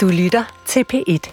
[0.00, 1.32] Du lytter til P1.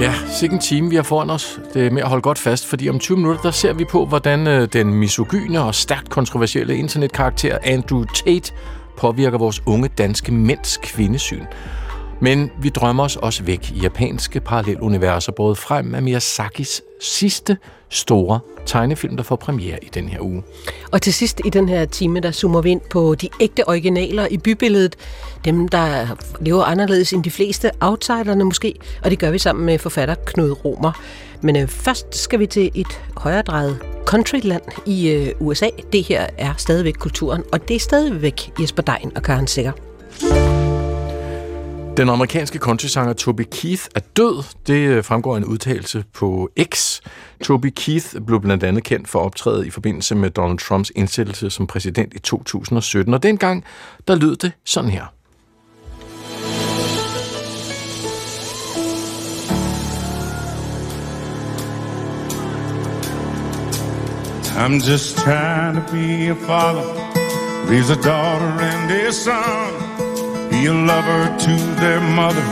[0.00, 1.60] Ja, sikke en time, vi har foran os.
[1.74, 4.06] Det er med at holde godt fast, fordi om 20 minutter, der ser vi på,
[4.06, 8.52] hvordan øh, den misogyne og stærkt kontroversielle internetkarakter Andrew Tate
[8.96, 11.44] påvirker vores unge danske mænds kvindesyn.
[12.20, 17.56] Men vi drømmer os også væk i japanske paralleluniverser, både frem af Miyazakis sidste
[17.90, 20.42] store tegnefilm, der får premiere i den her uge.
[20.92, 24.26] Og til sidst i den her time, der zoomer vi ind på de ægte originaler
[24.30, 24.96] i bybilledet.
[25.44, 29.78] Dem, der lever anderledes end de fleste, outsiderne måske, og det gør vi sammen med
[29.78, 30.92] forfatter Knud Romer.
[31.42, 35.68] Men øh, først skal vi til et højredrejet countryland i øh, USA.
[35.92, 39.72] Det her er stadigvæk kulturen, og det er stadigvæk Jesper Dein og Karen Sikker.
[41.98, 44.44] Den amerikanske countrysanger Toby Keith er død.
[44.66, 47.00] Det øh, fremgår fremgår en udtalelse på X.
[47.44, 51.66] Toby Keith blev blandt andet kendt for optræde i forbindelse med Donald Trumps indsættelse som
[51.66, 53.14] præsident i 2017.
[53.14, 53.64] Og dengang,
[54.08, 55.04] der lød det sådan her.
[64.56, 66.84] I'm just trying to be a father,
[67.70, 70.07] raise a daughter and a son.
[70.58, 72.42] Be a lover to their mother.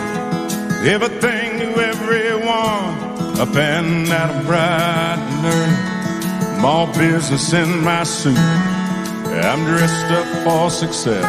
[0.86, 2.94] Everything to everyone.
[3.40, 6.60] Up and out of bright and early.
[6.60, 8.38] Small business in my suit.
[8.38, 11.24] I'm dressed up for success.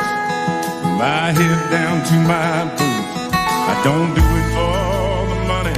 [1.01, 3.33] My head down to my boots.
[3.33, 5.77] I don't do it for the money.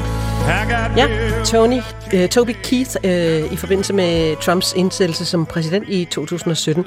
[0.52, 1.08] I got ja,
[1.45, 1.81] Tony,
[2.13, 6.85] uh, Toby Keith uh, i forbindelse med Trumps indsættelse som præsident i 2017.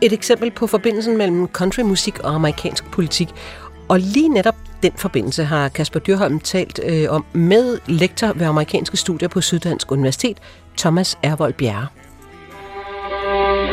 [0.00, 3.28] Et eksempel på forbindelsen mellem countrymusik og amerikansk politik.
[3.88, 8.96] Og lige netop den forbindelse har Kasper Dyrholm talt øh, om med lektor ved amerikanske
[8.96, 10.38] studier på Syddansk Universitet,
[10.78, 11.86] Thomas Ervold Bjerre.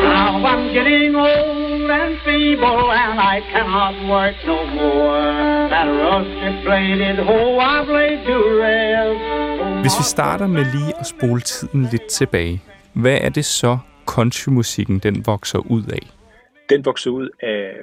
[0.03, 5.69] Now I'm getting old and feeble and I cannot work no more.
[5.73, 9.30] That rusted bladed hoe I've laid to rest.
[9.81, 12.61] Hvis vi starter med lige at spole tiden lidt tilbage,
[12.93, 16.07] hvad er det så countrymusikken den vokser ud af?
[16.69, 17.75] Den vokser ud af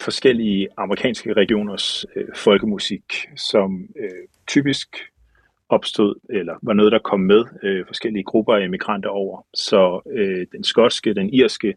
[0.00, 4.88] forskellige amerikanske regioners øh, folkemusik, som øh, typisk
[5.68, 9.46] opstod, eller var noget, der kom med øh, forskellige grupper af immigranter over.
[9.54, 11.74] Så øh, den skotske, den irske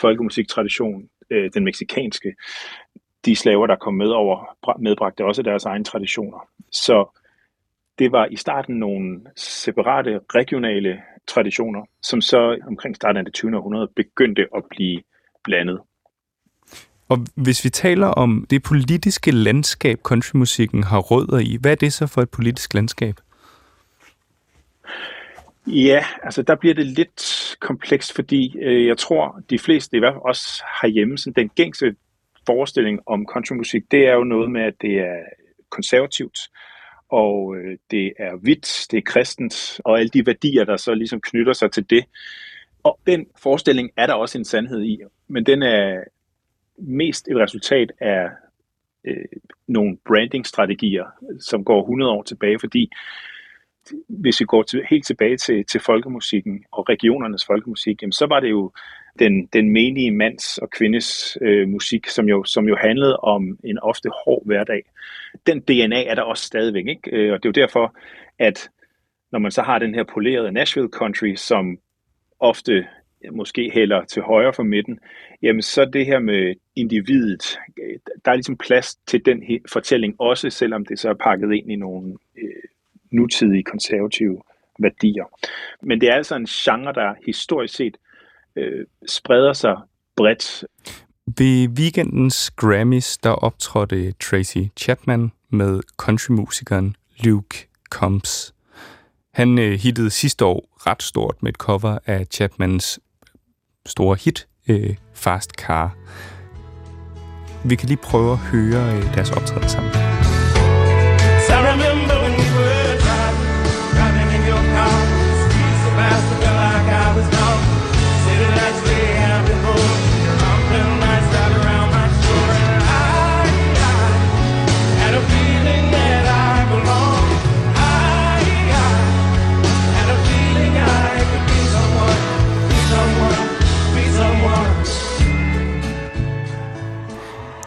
[0.00, 2.34] folkemusiktradition, øh, den meksikanske,
[3.24, 6.48] de slaver, der kom med over, medbragte også deres egne traditioner.
[6.72, 7.18] Så
[7.98, 13.56] det var i starten nogle separate regionale traditioner, som så omkring starten af det 20.
[13.56, 15.02] århundrede begyndte at blive
[15.44, 15.80] blandet.
[17.08, 21.92] Og hvis vi taler om det politiske landskab, countrymusikken har rødder i, hvad er det
[21.92, 23.14] så for et politisk landskab?
[25.66, 30.14] Ja, altså der bliver det lidt komplekst, fordi øh, jeg tror, de fleste, i hvert
[30.14, 31.94] fald også herhjemme, sådan den gængse
[32.46, 35.16] forestilling om countrymusik, det er jo noget med, at det er
[35.70, 36.38] konservativt,
[37.08, 41.20] og øh, det er hvidt, det er kristent, og alle de værdier, der så ligesom
[41.20, 42.04] knytter sig til det.
[42.82, 46.04] Og den forestilling er der også en sandhed i, men den er,
[46.78, 48.30] mest et resultat af
[49.04, 49.24] øh,
[49.66, 51.04] nogle brandingstrategier,
[51.40, 52.90] som går 100 år tilbage, fordi
[54.08, 58.40] hvis vi går til, helt tilbage til, til folkemusikken og regionernes folkemusik, jamen, så var
[58.40, 58.72] det jo
[59.18, 63.78] den, den menige mands og kvindes øh, musik, som jo, som jo handlede om en
[63.78, 64.82] ofte hård hverdag.
[65.46, 67.10] Den DNA er der også stadigvæk, ikke?
[67.12, 67.96] Øh, og det er jo derfor,
[68.38, 68.70] at
[69.32, 71.78] når man så har den her polerede Nashville Country, som
[72.40, 72.86] ofte
[73.32, 74.98] måske hælder til højre for midten,
[75.42, 80.50] jamen så det her med individet, øh, der er ligesom plads til den fortælling også,
[80.50, 82.62] selvom det så er pakket ind i nogle øh,
[83.10, 84.42] nutidige konservative
[84.78, 85.24] værdier.
[85.82, 87.96] Men det er altså en genre, der historisk set
[88.56, 89.76] øh, spreder sig
[90.16, 90.64] bredt.
[91.38, 98.54] Ved weekendens Grammys, der optrådte Tracy Chapman med countrymusikeren Luke Combs.
[99.34, 103.00] Han øh, hittede sidste år ret stort med et cover af Chapmans
[103.86, 105.96] store hit, øh, Fast Car.
[107.64, 110.15] Vi kan lige prøve at høre øh, deres optræden sammen.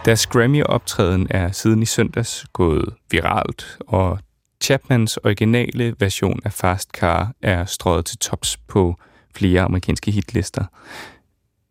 [0.05, 4.19] Deres Grammy-optræden er siden i søndags gået viralt, og
[4.63, 8.95] Chapmans originale version af Fast Car er strøget til tops på
[9.35, 10.65] flere amerikanske hitlister.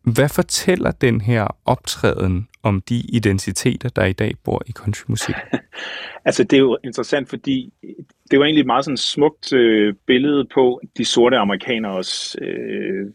[0.03, 5.35] Hvad fortæller den her optræden om de identiteter, der i dag bor i countrymusik?
[6.25, 7.73] altså, det er jo interessant, fordi
[8.31, 13.05] det var egentlig et meget sådan smukt øh, billede på de sorte amerikaneres øh,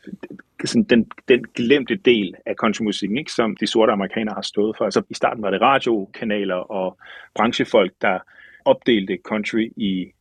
[0.65, 4.85] sådan den, den glemte del af countrymusikken, ikke, som de sorte amerikanere har stået for.
[4.85, 6.99] Altså, I starten var det radiokanaler og
[7.35, 8.19] branchefolk, der
[8.65, 10.12] opdelte country i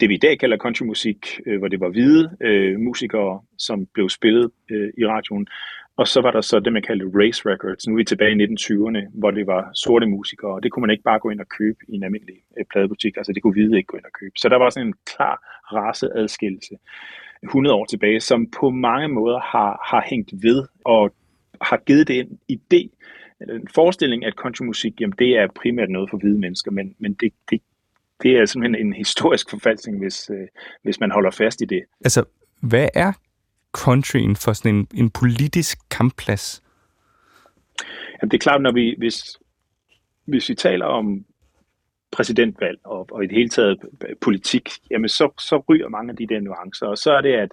[0.00, 4.08] det, vi i dag kalder countrymusik, øh, hvor det var hvide øh, musikere, som blev
[4.08, 5.46] spillet øh, i radioen.
[5.96, 7.86] Og så var der så det, man kaldte race records.
[7.86, 10.90] Nu er vi tilbage i 1920'erne, hvor det var sorte musikere, og det kunne man
[10.90, 13.16] ikke bare gå ind og købe i en almindelig øh, pladebutik.
[13.16, 14.32] Altså det kunne hvide ikke gå ind og købe.
[14.36, 15.36] Så der var sådan en klar
[15.72, 16.74] raceadskillelse
[17.46, 21.14] 100 år tilbage, som på mange måder har, har hængt ved og
[21.60, 22.88] har givet det en idé,
[23.40, 27.32] en forestilling, at countrymusik, jamen det er primært noget for hvide mennesker, men, men det,
[27.50, 27.62] det,
[28.22, 30.48] det er simpelthen en historisk forfalskning, hvis, øh,
[30.82, 31.82] hvis man holder fast i det.
[32.04, 32.24] Altså,
[32.60, 33.12] hvad er
[33.72, 36.62] countryen for sådan en, en politisk kampplads?
[38.22, 39.38] Jamen, det er klart, når vi, hvis,
[40.24, 41.24] hvis vi taler om
[42.16, 43.78] præsidentvalg og, og i det hele taget
[44.20, 46.86] politik, jamen så, så ryger mange af de der nuancer.
[46.86, 47.52] Og så er det, at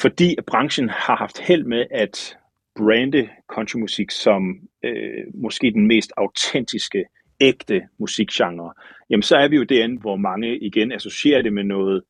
[0.00, 2.36] fordi branchen har haft held med at
[2.76, 4.42] brande countrymusik som
[4.84, 7.04] øh, måske den mest autentiske,
[7.40, 8.72] ægte musikgenre,
[9.10, 12.02] jamen så er vi jo derinde, hvor mange igen associerer det med noget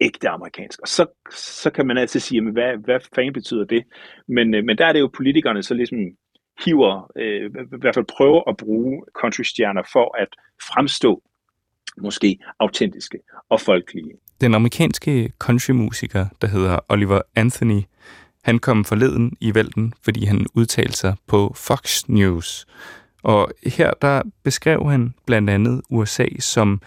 [0.00, 0.80] ægte amerikansk.
[0.80, 3.84] Og så, så kan man altid sige, jamen, hvad, hvad fanden betyder det?
[4.28, 5.98] Men, øh, men der er det jo politikerne, så ligesom
[6.64, 10.28] hiver, øh, i hvert fald prøver at bruge countrystjerner for at
[10.62, 11.22] fremstå
[11.98, 13.18] måske autentiske
[13.48, 14.12] og folkelige.
[14.40, 17.82] Den amerikanske countrymusiker, der hedder Oliver Anthony,
[18.44, 22.66] han kom forleden i vælten, fordi han udtalte sig på Fox News.
[23.22, 26.80] Og her der beskrev han blandt andet USA som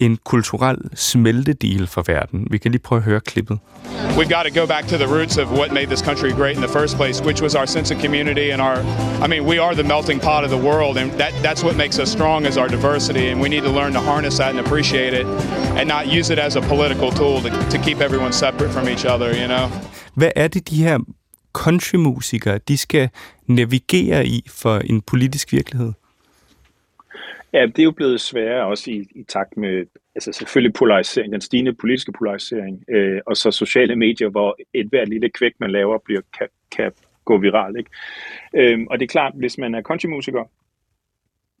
[0.00, 2.46] en kulturel smeltedeal for verden.
[2.50, 3.58] Vi kan lige prøve at høre klippet.
[4.18, 6.62] We've got to go back to the roots of what made this country great in
[6.62, 8.78] the first place, which was our sense of community and our
[9.24, 11.98] I mean, we are the melting pot of the world and that that's what makes
[11.98, 15.14] us strong is our diversity and we need to learn to harness that and appreciate
[15.20, 15.26] it
[15.78, 19.04] and not use it as a political tool to, to keep everyone separate from each
[19.04, 19.68] other, you know.
[20.14, 20.98] Hvad er det de her
[21.52, 23.08] countrymusikere, de skal
[23.46, 25.92] navigere i for en politisk virkelighed?
[27.52, 31.40] Ja, det er jo blevet sværere også i, i takt med altså selvfølgelig polarisering, den
[31.40, 35.98] stigende politiske polarisering, øh, og så sociale medier, hvor et hver lille kvæk, man laver,
[35.98, 36.92] bliver, kan, kan
[37.24, 37.76] gå viral.
[37.78, 37.90] Ikke?
[38.54, 40.44] Øhm, og det er klart, hvis man er countrymusiker,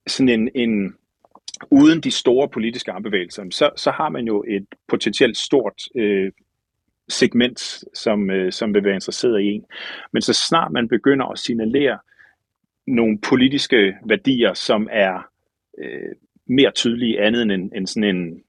[0.06, 0.96] sådan en, en,
[1.70, 6.32] uden de store politiske armbevægelser, så, så har man jo et potentielt stort øh,
[7.08, 9.64] segment, som, øh, som vil være interesseret i en.
[10.12, 11.98] Men så snart man begynder at signalere
[12.86, 15.28] nogle politiske værdier, som er
[15.78, 16.14] øh,
[16.46, 18.44] mere tydelige andet end, end sådan en,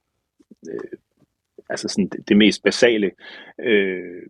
[0.69, 0.99] øh,
[1.69, 3.11] altså sådan det, det mest basale,
[3.59, 4.21] øh,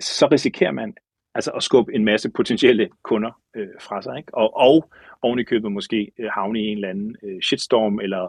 [0.00, 0.94] så risikerer man
[1.34, 4.34] altså at skubbe en masse potentielle kunder øh, fra sig, ikke?
[4.34, 4.90] Og, og
[5.22, 8.28] oven i købet måske øh, havne i en eller anden øh, shitstorm eller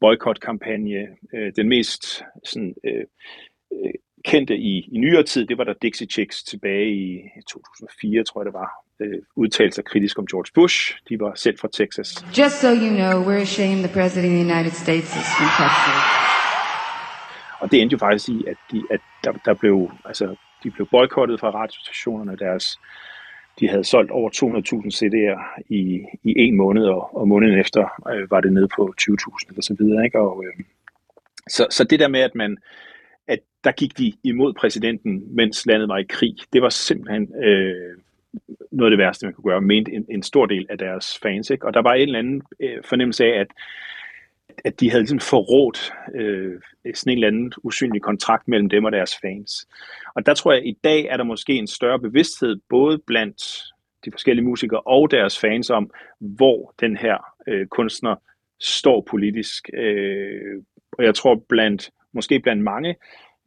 [0.00, 1.08] boykotkampagne.
[1.34, 3.04] Øh, den mest sådan, øh,
[3.72, 3.92] øh
[4.24, 8.46] kendte i, i nyere tid, det var der Dixie Chicks tilbage i 2004, tror jeg
[8.46, 8.70] det var,
[9.36, 10.94] udtalte sig kritisk om George Bush.
[11.08, 12.24] De var selv fra Texas.
[12.38, 15.98] Just so you know, we're ashamed the president of the United States is from Texas.
[17.60, 20.86] Og det endte jo faktisk i, at, de, at der, der blev, altså, de blev
[20.90, 22.36] boykottet fra radiostationerne.
[22.36, 22.78] Deres,
[23.60, 24.40] de havde solgt over 200.000
[24.98, 25.82] CD'er i,
[26.24, 29.76] i en måned, og, og måneden efter øh, var det nede på 20.000 eller så
[29.78, 30.04] videre.
[30.04, 30.18] Ikke?
[30.18, 30.64] Og, øh,
[31.48, 32.58] så, så det der med, at man
[33.28, 37.98] at der gik de imod præsidenten, mens landet var i krig, det var simpelthen øh,
[38.72, 41.50] noget af det værste, man kunne gøre, mente en, en stor del af deres fans.
[41.50, 41.66] Ikke?
[41.66, 43.46] Og der var en eller anden øh, fornemmelse af, at,
[44.64, 46.60] at de havde ligesom forrådt øh,
[46.94, 49.68] sådan en eller anden usynlig kontrakt mellem dem og deres fans.
[50.14, 53.42] Og der tror jeg, at i dag er der måske en større bevidsthed, både blandt
[54.04, 57.18] de forskellige musikere og deres fans om, hvor den her
[57.48, 58.16] øh, kunstner
[58.60, 59.70] står politisk.
[59.74, 62.96] Øh, og jeg tror, blandt måske blandt mange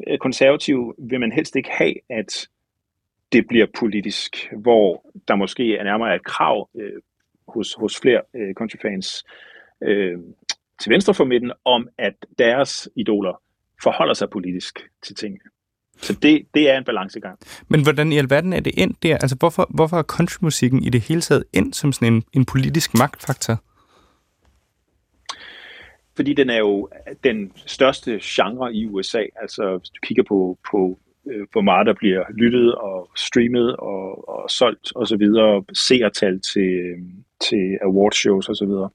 [0.07, 2.47] øh, konservative vil man helst ikke have, at
[3.33, 7.01] det bliver politisk, hvor der måske er nærmere et krav øh,
[7.47, 9.23] hos, hos flere øh, countryfans
[9.83, 10.17] øh,
[10.81, 13.41] til venstre for midten, om at deres idoler
[13.83, 15.43] forholder sig politisk til tingene.
[15.97, 17.39] Så det, det er en balancegang.
[17.67, 19.17] Men hvordan i alverden er det endt der?
[19.17, 22.93] Altså hvorfor, hvorfor er countrymusikken i det hele taget endt som sådan en, en politisk
[22.93, 23.63] magtfaktor?
[26.15, 26.89] Fordi den er jo
[27.23, 29.23] den største genre i USA.
[29.41, 30.99] Altså hvis du kigger på, på
[31.31, 36.41] øh, hvor meget der bliver lyttet og streamet og, og solgt og så videre, seertal
[36.41, 36.97] til, øh,
[37.39, 38.89] til awardshows og så videre.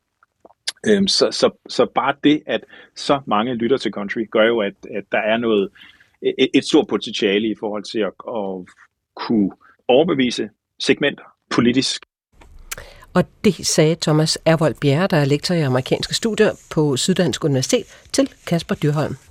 [0.86, 2.64] Øhm, så, så, så bare det, at
[2.96, 5.70] så mange lytter til country, gør jo, at, at der er noget
[6.22, 8.74] et, et stort potentiale i forhold til at, at
[9.16, 9.50] kunne
[9.88, 12.02] overbevise segmenter politisk
[13.14, 17.84] Og det sagde Thomas Ervold Bjerre, der er lektor i amerikanske studier på Syddansk Universitet,
[18.12, 19.27] til Kasper Dyrholm.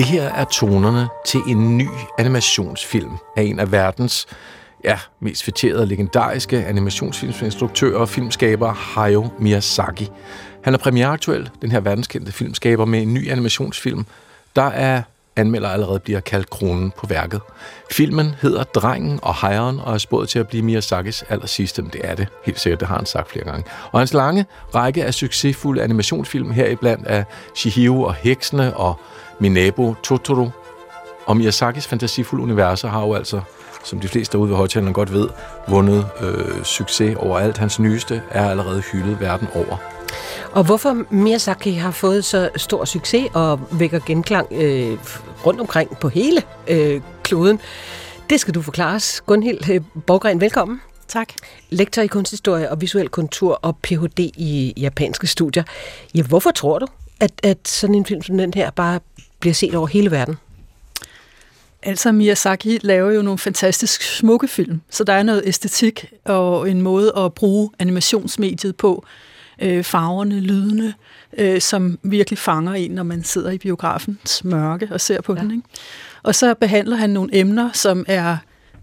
[0.00, 1.88] Det her er tonerne til en ny
[2.18, 4.26] animationsfilm af en af verdens
[4.84, 10.08] ja, mest fætterede legendariske animationsfilmsinstruktører og filmskaber, Hayao Miyazaki.
[10.64, 14.06] Han er premiereaktuel, den her verdenskendte filmskaber, med en ny animationsfilm,
[14.56, 15.02] der er
[15.40, 17.40] anmelder allerede bliver kaldt kronen på værket.
[17.90, 21.90] Filmen hedder Drengen og Hejeren og er spået til at blive Miyazakis aller sidste, men
[21.90, 23.64] det er det helt sikkert, det har han sagt flere gange.
[23.92, 29.00] Og hans lange række af succesfulde animationsfilm heriblandt er Shihiro og Heksene og
[29.38, 30.50] Min nabo Totoro
[31.26, 33.40] og Miyazakis fantasifulde universer har jo altså
[33.84, 35.28] som de fleste derude ved højtalerne godt ved,
[35.68, 37.58] vundet øh, succes overalt.
[37.58, 39.76] Hans nyeste er allerede hyldet verden over.
[40.52, 44.98] Og hvorfor Miyazaki har fået så stor succes og vækker genklang øh,
[45.46, 47.60] rundt omkring på hele øh, kloden,
[48.30, 49.22] det skal du forklare os.
[49.26, 50.80] Gunhild øh, Borgren, velkommen.
[51.08, 51.28] Tak.
[51.70, 54.18] Lektor i kunsthistorie og visuel kontur og Ph.D.
[54.18, 55.62] i japanske studier.
[56.14, 56.86] Ja, hvorfor tror du,
[57.20, 59.00] at, at sådan en film som den her bare
[59.40, 60.36] bliver set over hele verden?
[61.82, 66.82] Altså Miyazaki laver jo nogle fantastisk smukke film, så der er noget æstetik og en
[66.82, 69.04] måde at bruge animationsmediet på,
[69.60, 70.94] øh, farverne, lydene,
[71.38, 75.40] øh, som virkelig fanger en, når man sidder i biografens mørke og ser på ja.
[75.40, 75.50] den.
[75.50, 75.62] Ikke?
[76.22, 78.36] Og så behandler han nogle emner, som er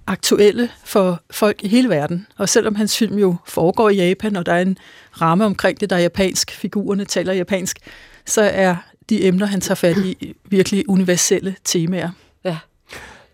[0.08, 2.28] aktuelle for folk i hele verden.
[2.38, 4.78] Og selvom hans film jo foregår i Japan, og der er en
[5.22, 7.78] ramme omkring det, der er japansk, figurerne taler japansk,
[8.26, 8.76] så er
[9.10, 12.10] de emner, han tager fat i, virkelig universelle temaer.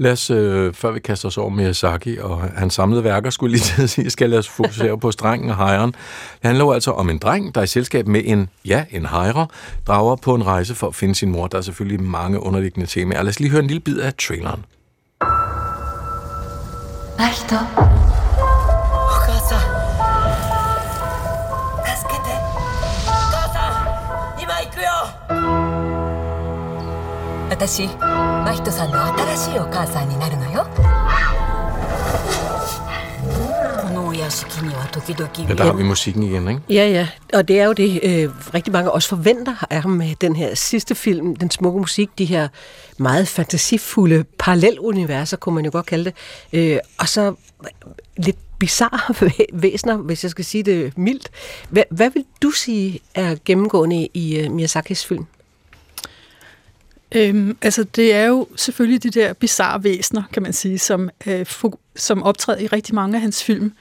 [0.03, 3.63] Lad os, øh, før vi kaster os over Miyazaki og hans samlede værker, skulle lige
[3.75, 5.91] til at sige, skal lad os fokusere på strengen og hejren.
[5.91, 9.05] Det handler jo altså om en dreng, der er i selskab med en, ja, en
[9.05, 9.48] hejre,
[9.88, 11.48] drager på en rejse for at finde sin mor.
[11.48, 13.24] Der er selvfølgelig mange underliggende temaer.
[13.24, 14.65] Lad os lige høre en lille bid af traileren.
[17.48, 18.12] 真
[27.52, 30.67] 私真人さんの新しいお母さんになるのよ
[33.83, 36.61] このお屋敷には時々 Ja, der har vi musikken igen, ikke?
[36.69, 40.14] Ja, ja, og det er jo det, øh, rigtig mange også forventer af ham med
[40.21, 42.49] den her sidste film, den smukke musik, de her
[42.99, 46.14] meget fantasifulde paralleluniverser, kunne man jo godt kalde det,
[46.52, 47.35] øh, og så
[48.17, 49.14] lidt bizarre
[49.52, 51.31] væsener, hvis jeg skal sige det mildt.
[51.69, 55.26] Hvad, hvad vil du sige er gennemgående i uh, Miyazakis film?
[57.15, 61.46] Øhm, altså, det er jo selvfølgelig de der bizarre væsener, kan man sige, som, øh,
[61.96, 63.74] som optræder i rigtig mange af hans film,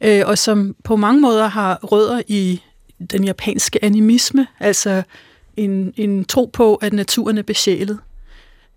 [0.00, 2.62] øh, og som på mange måder har rødder i
[3.10, 5.02] den japanske animisme, altså
[5.56, 7.98] en, en tro på, at naturen er besjælet.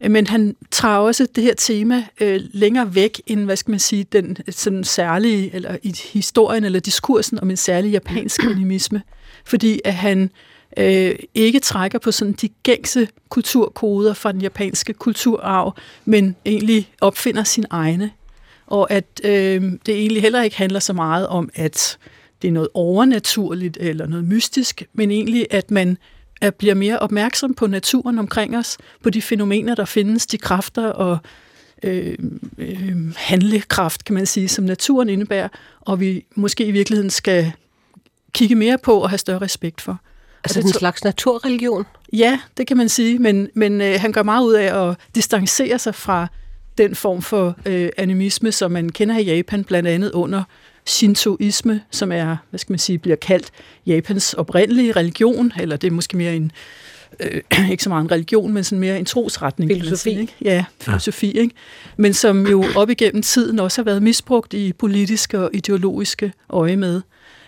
[0.02, 3.80] Øh, men han tager også det her tema øh, længere væk end, hvad skal man
[3.80, 9.02] sige, den sådan særlige, eller i historien eller diskursen om en særlig japansk animisme.
[9.46, 10.30] Fordi at han øh,
[10.78, 15.76] Øh, ikke trækker på sådan de gængse kulturkoder fra den japanske kulturarv,
[16.06, 18.12] men egentlig opfinder sin egne.
[18.68, 21.98] Og at øh, det egentlig heller ikke handler så meget om, at
[22.42, 25.98] det er noget overnaturligt eller noget mystisk, men egentlig, at man
[26.42, 30.88] at bliver mere opmærksom på naturen omkring os, på de fænomener, der findes, de kræfter
[30.88, 31.18] og
[31.84, 32.18] øh,
[32.58, 35.48] øh, handlekraft, kan man sige, som naturen indebærer,
[35.82, 37.52] og vi måske i virkeligheden skal
[38.34, 40.02] kigge mere på og have større respekt for.
[40.44, 41.86] Altså en slags naturreligion?
[42.14, 45.80] Ja, det kan man sige, men, men øh, han gør meget ud af at distancere
[45.80, 46.28] sig fra
[46.78, 50.44] den form for øh, animisme, som man kender i Japan, blandt andet under
[50.86, 53.52] Shintoisme, som er, hvad skal man sige, bliver kaldt
[53.86, 56.52] Japans oprindelige religion, eller det er måske mere en,
[57.20, 59.72] øh, ikke så meget en religion, men sådan mere en trosretning.
[59.72, 59.98] Filosofi.
[59.98, 60.36] Sige, ikke?
[60.42, 61.42] Ja, filosofi, ja.
[61.42, 61.56] ikke?
[61.98, 66.76] Men som jo op igennem tiden også har været misbrugt i politiske og ideologiske øje
[66.76, 67.02] med.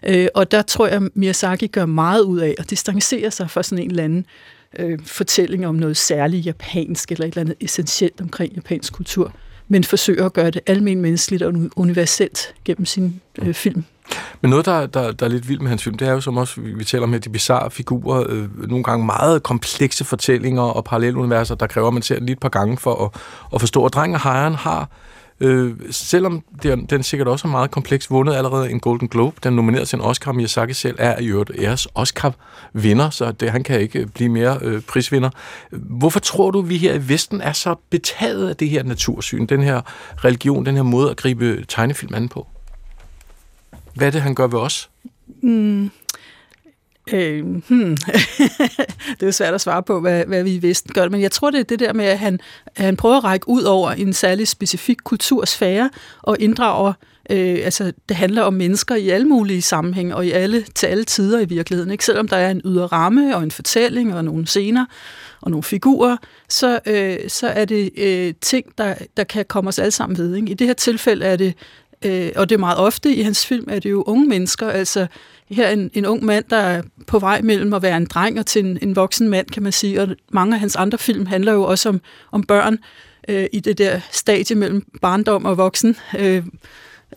[0.06, 3.84] Øh, og der tror jeg, Miyazaki gør meget ud af at distancere sig fra sådan
[3.84, 4.26] en eller anden
[4.80, 9.34] øh, fortælling om noget særligt japansk, eller et eller andet essentielt omkring japansk kultur
[9.68, 13.84] men forsøger at gøre det almen menneskeligt og universelt gennem sin øh, film.
[14.42, 16.38] Men noget, der, der, der er lidt vildt med hans film, det er jo som
[16.38, 20.62] også, vi, vi taler om her, de bizarre figurer, øh, nogle gange meget komplekse fortællinger
[20.62, 23.22] og paralleluniverser, der kræver, at man ser lige et par gange for at,
[23.54, 23.82] at forstå.
[23.82, 24.90] Og Dreng og Hejren har
[25.40, 29.54] Øh, selvom den, den sikkert også er meget kompleks, vundet allerede en Golden Globe, den
[29.54, 33.80] nomineret til en Oscar, Miyazaki selv er i øvrigt æres Oscar-vinder, så det, han kan
[33.80, 35.30] ikke blive mere øh, prisvinder.
[35.72, 39.64] Hvorfor tror du, vi her i Vesten er så betaget af det her natursyn, den
[39.64, 39.82] her
[40.26, 42.48] religion, den her måde at gribe tegnefilm an på?
[43.94, 44.90] Hvad er det, han gør ved os?
[45.42, 45.92] Mm.
[47.14, 47.98] Øh, hmm.
[49.18, 51.32] det er jo svært at svare på, hvad, hvad vi i Vesten gør, men jeg
[51.32, 52.40] tror, det er det der med, at han,
[52.78, 55.90] han prøver at række ud over en særlig specifik kultursfære
[56.22, 56.94] og inddrager
[57.30, 61.04] Øh, altså, det handler om mennesker i alle mulige sammenhænge og i alle, til alle
[61.04, 61.92] tider i virkeligheden.
[61.92, 62.06] Ikke?
[62.06, 64.86] Selvom der er en ydre ramme og en fortælling og nogle scener
[65.42, 66.18] og nogle figurer,
[66.50, 70.36] så, øh, så er det øh, ting, der, der kan komme os alle sammen ved.
[70.36, 70.52] Ikke?
[70.52, 71.54] I det her tilfælde er det,
[72.06, 75.08] øh, og det er meget ofte i hans film, er det jo unge mennesker, altså
[75.52, 78.46] her en, en ung mand, der er på vej mellem at være en dreng og
[78.46, 80.02] til en, en voksen mand, kan man sige.
[80.02, 82.78] Og mange af hans andre film handler jo også om, om børn
[83.28, 86.44] øh, i det der stadie mellem barndom og voksen øh,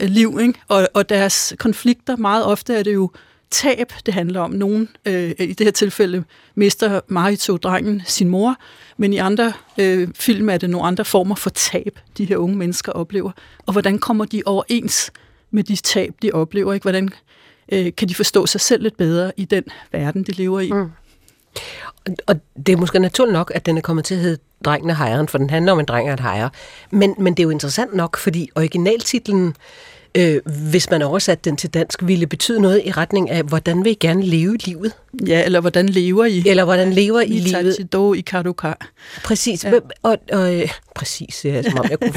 [0.01, 0.39] liv.
[0.43, 0.55] Ikke?
[0.69, 3.11] Og, og deres konflikter, meget ofte er det jo
[3.51, 4.51] tab, det handler om.
[4.51, 8.57] Nogen, øh, i det her tilfælde, mister Marito, drengen, sin mor,
[8.97, 12.57] men i andre øh, film er det nogle andre former for tab, de her unge
[12.57, 13.31] mennesker oplever.
[13.67, 15.13] Og hvordan kommer de overens
[15.51, 16.73] med de tab, de oplever?
[16.73, 16.85] Ikke?
[16.85, 17.09] Hvordan
[17.73, 20.73] øh, kan de forstå sig selv lidt bedre i den verden, de lever i.
[20.73, 20.91] Mm.
[22.27, 24.97] Og det er måske naturligt nok, at den er kommet til at hedde Drengen og
[24.97, 26.49] hejren, for den handler om en dreng og et hejer.
[26.91, 29.55] Men, men det er jo interessant nok, fordi originaltitlen, øh,
[30.71, 33.95] hvis man oversat den til dansk, ville betyde noget i retning af, hvordan vil I
[33.95, 34.93] gerne leve livet?
[35.27, 36.43] Ja, eller hvordan lever I?
[36.47, 37.93] Eller hvordan lever I livet?
[37.93, 38.73] Do i karuka.
[39.25, 39.65] Præcis.
[39.65, 39.73] Ja.
[40.03, 42.15] Og, og, øh, præcis, jeg, som om jeg kunne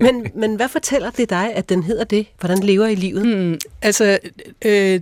[0.12, 2.26] men, men hvad fortæller det dig, at den hedder det?
[2.40, 3.22] Hvordan lever I livet?
[3.26, 4.18] Hmm, altså,
[4.64, 5.00] øh,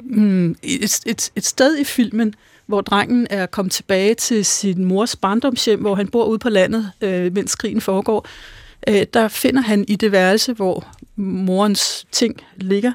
[0.00, 2.34] hmm, et, et, et sted i filmen,
[2.66, 6.90] hvor drengen er kommet tilbage til sin mors barndomshjem, hvor han bor ude på landet,
[7.00, 8.26] øh, mens krigen foregår,
[8.88, 10.86] øh, der finder han i det værelse, hvor
[11.16, 12.92] morens ting ligger,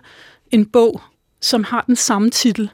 [0.52, 1.02] en bog,
[1.42, 2.70] som har den samme titel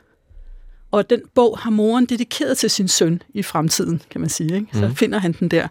[0.96, 4.56] og den bog har moren dedikeret til sin søn i fremtiden, kan man sige.
[4.56, 4.68] Ikke?
[4.74, 4.96] Så mm.
[4.96, 5.68] finder han den der.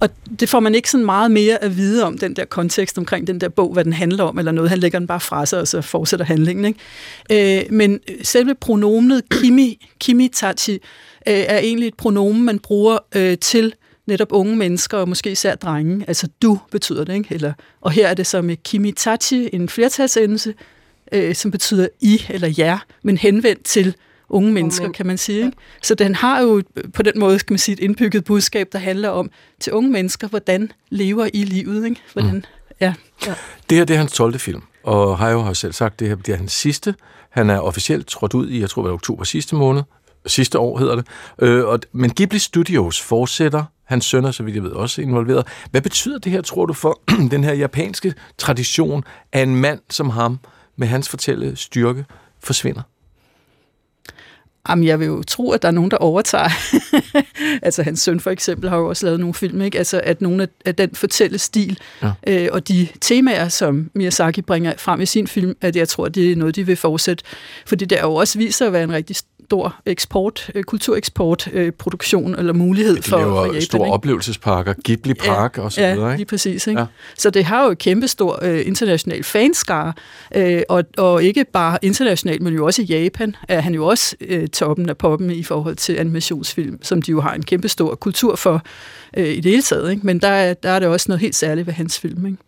[0.00, 0.08] Og
[0.40, 3.40] det får man ikke sådan meget mere at vide om, den der kontekst omkring den
[3.40, 4.70] der bog, hvad den handler om, eller noget.
[4.70, 6.64] Han lægger den bare fra sig, og så fortsætter handlingen.
[6.64, 7.66] Ikke?
[7.66, 10.80] Øh, men selve pronomenet kimi, kimitachi øh,
[11.26, 13.74] er egentlig et pronomen, man bruger øh, til
[14.06, 16.04] netop unge mennesker, og måske især drenge.
[16.08, 17.34] Altså du betyder det, ikke?
[17.34, 20.54] Eller, og her er det så med kimitachi, en flertalsendelse,
[21.12, 23.94] øh, som betyder I eller jer, men henvendt til
[24.28, 25.44] unge mennesker, kan man sige.
[25.44, 25.56] Ikke?
[25.82, 26.62] Så den har jo
[26.94, 30.28] på den måde, skal man sige, et indbygget budskab, der handler om til unge mennesker,
[30.28, 31.84] hvordan lever i livet.
[31.84, 32.00] Ikke?
[32.12, 32.42] Hvordan, mm.
[32.80, 32.94] ja.
[33.26, 33.34] ja.
[33.70, 34.38] Det her det er hans 12.
[34.38, 36.94] film, og har jo selv sagt, det her det er hans sidste.
[37.30, 39.82] Han er officielt trådt ud i, jeg tror det var oktober sidste måned,
[40.26, 41.06] sidste år hedder det.
[41.38, 45.46] Øh, og, men Ghibli Studios fortsætter Hans søn er, så vidt jeg ved, også involveret.
[45.70, 50.10] Hvad betyder det her, tror du, for den her japanske tradition af en mand som
[50.10, 50.38] ham,
[50.76, 52.04] med hans fortælle styrke,
[52.40, 52.82] forsvinder?
[54.68, 56.48] Jamen, jeg vil jo tro, at der er nogen, der overtager.
[57.66, 59.78] altså, hans søn for eksempel har jo også lavet nogle film, ikke?
[59.78, 62.12] Altså, at nogen af, den fortællestil ja.
[62.26, 66.32] øh, og de temaer, som Miyazaki bringer frem i sin film, at jeg tror, det
[66.32, 67.24] er noget, de vil fortsætte.
[67.66, 71.72] Fordi det er jo også viser at være en rigtig stor eksport, øh, kultureksport, øh,
[71.72, 73.62] produktion eller mulighed for, for Japan.
[73.62, 73.92] store ikke?
[73.92, 76.06] oplevelsesparker, Ghibli Park ja, og så videre.
[76.06, 76.16] Ja, ikke?
[76.16, 76.66] lige præcis.
[76.66, 76.80] Ikke?
[76.80, 76.86] Ja.
[77.18, 79.92] Så det har jo et kæmpestor øh, international fanskare,
[80.34, 84.16] øh, og, og ikke bare internationalt, men jo også i Japan er han jo også
[84.20, 88.36] øh, toppen af poppen i forhold til animationsfilm, som de jo har en kæmpestor kultur
[88.36, 88.62] for
[89.16, 89.90] øh, i det hele taget.
[89.90, 90.06] Ikke?
[90.06, 92.26] Men der er, der er det også noget helt særligt ved hans film.
[92.26, 92.38] Ikke?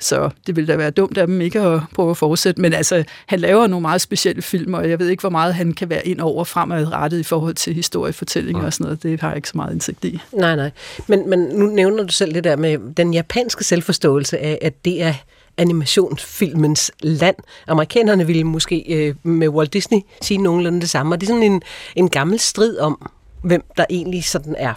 [0.00, 2.60] Så det ville da være dumt af dem ikke at prøve at fortsætte.
[2.60, 5.72] Men altså, han laver nogle meget specielle film, og jeg ved ikke, hvor meget han
[5.72, 9.02] kan være ind over fremadrettet i forhold til historiefortællinger og sådan noget.
[9.02, 10.20] Det har jeg ikke så meget indsigt i.
[10.32, 10.70] Nej, nej.
[11.06, 15.02] Men, men nu nævner du selv det der med den japanske selvforståelse af, at det
[15.02, 15.14] er
[15.56, 17.36] animationsfilmens land.
[17.66, 21.52] Amerikanerne ville måske øh, med Walt Disney sige nogenlunde det samme, og det er sådan
[21.52, 21.62] en,
[21.96, 23.10] en gammel strid om,
[23.42, 24.74] hvem der egentlig sådan er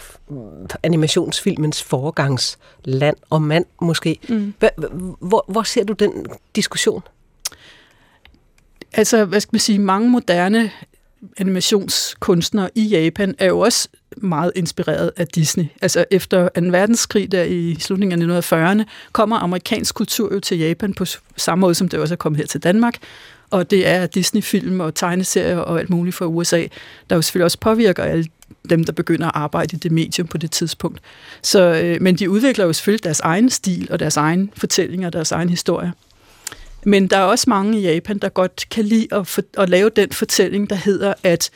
[0.83, 4.19] animationsfilmens foregangsland og mand måske.
[4.29, 4.53] Mm.
[5.19, 7.01] Hvor, hvor ser du den diskussion?
[8.93, 10.71] Altså, hvad skal man sige, mange moderne
[11.37, 15.65] animationskunstnere i Japan er jo også meget inspireret af Disney.
[15.81, 16.61] Altså efter 2.
[16.61, 21.75] verdenskrig der i slutningen af 1940'erne kommer amerikansk kultur jo til Japan på samme måde,
[21.75, 22.97] som det også er kommet her til Danmark.
[23.49, 26.67] Og det er Disney-film og tegneserier og alt muligt fra USA,
[27.09, 28.25] der jo selvfølgelig også påvirker alle
[28.69, 30.99] dem, der begynder at arbejde i det medium på det tidspunkt.
[31.41, 35.13] Så, øh, men de udvikler jo selvfølgelig deres egen stil og deres egen fortællinger og
[35.13, 35.93] deres egen historie.
[36.85, 39.89] Men der er også mange i Japan, der godt kan lide at, for, at lave
[39.89, 41.49] den fortælling, der hedder, at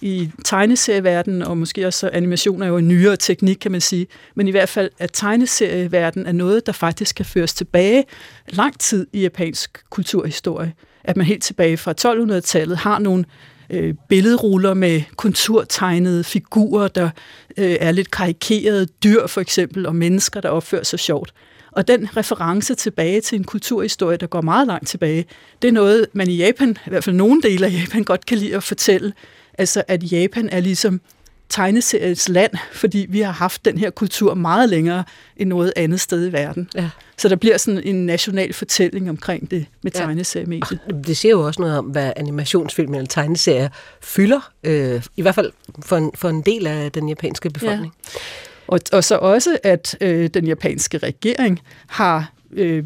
[0.00, 4.48] i tegneserieverdenen, og måske også animation er jo en nyere teknik, kan man sige, men
[4.48, 8.04] i hvert fald, at tegneserieverdenen er noget, der faktisk kan føres tilbage
[8.48, 10.72] lang tid i japansk kulturhistorie.
[11.04, 13.24] At man helt tilbage fra 1200-tallet har nogle
[13.72, 17.10] øh, billedruller med konturtegnede figurer, der
[17.56, 21.34] øh, er lidt karikerede dyr for eksempel, og mennesker, der opfører sig sjovt.
[21.72, 25.24] Og den reference tilbage til en kulturhistorie, der går meget langt tilbage,
[25.62, 28.38] det er noget, man i Japan, i hvert fald nogle dele af Japan, godt kan
[28.38, 29.12] lide at fortælle.
[29.58, 31.00] Altså, at Japan er ligesom
[31.48, 35.04] tegneseriens land, fordi vi har haft den her kultur meget længere
[35.36, 36.68] end noget andet sted i verden.
[36.74, 36.90] Ja.
[37.18, 40.00] Så der bliver sådan en national fortælling omkring det med ja.
[40.00, 40.80] tegneseriemediet.
[41.06, 43.68] Det siger jo også noget om, hvad animationsfilm eller tegneserier
[44.00, 47.94] fylder, øh, i hvert fald for en, for en del af den japanske befolkning.
[48.14, 48.20] Ja.
[48.66, 52.84] Og, og så også, at øh, den japanske regering har øh,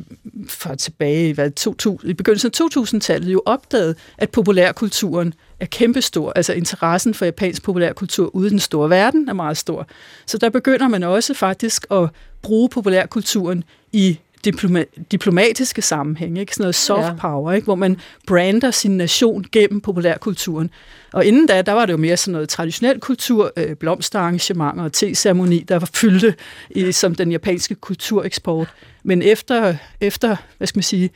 [0.48, 6.32] for tilbage i, hvad, 2000, i begyndelsen af 2000-tallet jo opdaget, at populærkulturen er kæmpestor.
[6.36, 9.86] Altså interessen for japansk populærkultur ude i den store verden er meget stor.
[10.26, 12.08] Så der begynder man også faktisk at
[12.42, 16.54] bruge populærkulturen i diploma- diplomatiske sammenhænge, ikke?
[16.54, 17.64] sådan noget soft power, ikke?
[17.64, 20.70] hvor man brander sin nation gennem populærkulturen.
[21.12, 24.92] Og inden da, der var det jo mere sådan noget traditionel kultur, øh, blomsterarrangementer og
[24.92, 26.34] te-ceremoni, der var fyldte
[26.70, 28.68] i, som den japanske kultureksport.
[29.02, 31.10] Men efter, efter hvad skal man sige,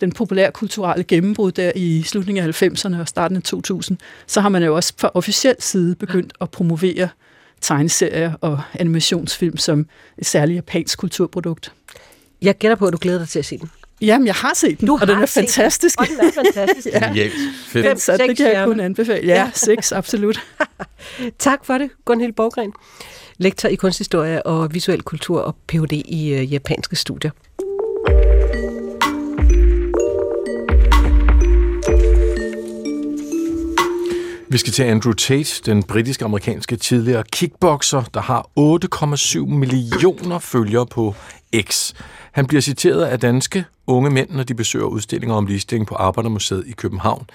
[0.00, 4.48] den populære kulturelle gennembrud der i slutningen af 90'erne og starten af 2000, så har
[4.48, 7.08] man jo også fra officiel side begyndt at promovere
[7.60, 9.86] tegneserier og animationsfilm som
[10.18, 11.72] et særligt japansk kulturprodukt.
[12.42, 13.70] Jeg gætter på, at du glæder dig til at se den.
[14.00, 15.98] Jamen, jeg har set den, du og den er fantastisk.
[15.98, 16.02] Den.
[16.02, 16.88] Og den er fantastisk.
[16.94, 17.06] ja.
[17.06, 17.32] Genialt.
[17.66, 18.00] Fedt.
[18.00, 19.26] Så det kan jeg kun anbefale.
[19.26, 19.50] Ja, ja.
[19.54, 20.40] seks, absolut.
[21.38, 22.72] tak for det, Gunhild Borgren.
[23.38, 25.92] Lektor i kunsthistorie og visuel kultur og Ph.D.
[25.92, 27.30] i uh, japanske studier.
[34.48, 41.14] Vi skal til Andrew Tate, den britisk-amerikanske tidligere kickboxer, der har 8,7 millioner følgere på
[41.62, 41.94] X.
[42.32, 46.64] Han bliver citeret af danske unge mænd, når de besøger udstillinger om ligestilling på Arbejdermuseet
[46.66, 47.26] i København.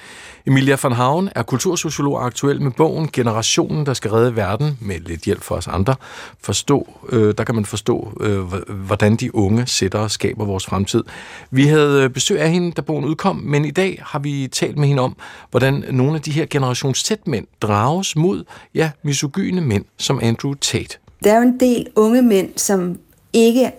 [0.48, 5.00] Emilia van Havn er kultursociolog og aktuel med bogen Generationen, der skal redde verden, med
[5.00, 5.96] lidt hjælp for os andre.
[6.42, 11.04] Forstå, øh, der kan man forstå, øh, hvordan de unge sætter og skaber vores fremtid.
[11.52, 14.78] Vi havde øh, besøg af hende, da bogen udkom, men i dag har vi talt
[14.78, 15.16] med hende om,
[15.52, 18.44] hvordan nogle af de her generationstæt-mænd drages mod,
[18.76, 20.98] ja, misogyne mænd som Andrew Tate.
[21.24, 23.00] Der er jo en del unge mænd, som
[23.34, 23.72] ikke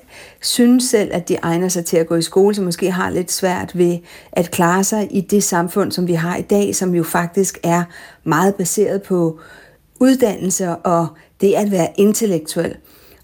[0.43, 3.33] synes selv, at de egner sig til at gå i skole, som måske har lidt
[3.33, 3.99] svært ved
[4.33, 7.85] at klare sig i det samfund, som vi har i dag, som jo faktisk er
[8.25, 9.41] meget baseret på
[10.01, 11.07] uddannelse og
[11.41, 12.77] det at være intellektuel.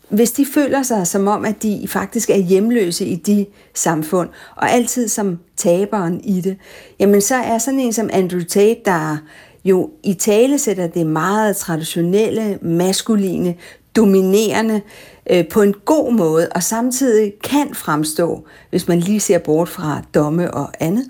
[0.09, 4.70] Hvis de føler sig som om, at de faktisk er hjemløse i de samfund, og
[4.70, 6.57] altid som taberen i det,
[7.00, 9.16] jamen så er sådan en som Andrew Tate, der
[9.64, 13.54] jo i tale sætter det meget traditionelle, maskuline,
[13.96, 14.81] dominerende
[15.30, 20.02] øh, på en god måde, og samtidig kan fremstå, hvis man lige ser bort fra
[20.14, 21.04] domme og andet,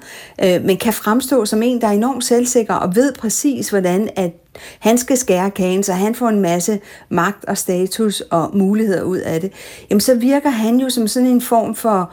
[0.44, 4.30] øh, men kan fremstå som en, der er enormt selvsikker og ved præcis, hvordan at
[4.78, 9.18] han skal skære kagen, så han får en masse magt og status og muligheder ud
[9.18, 9.52] af det,
[9.90, 12.12] jamen så virker han jo som sådan en form for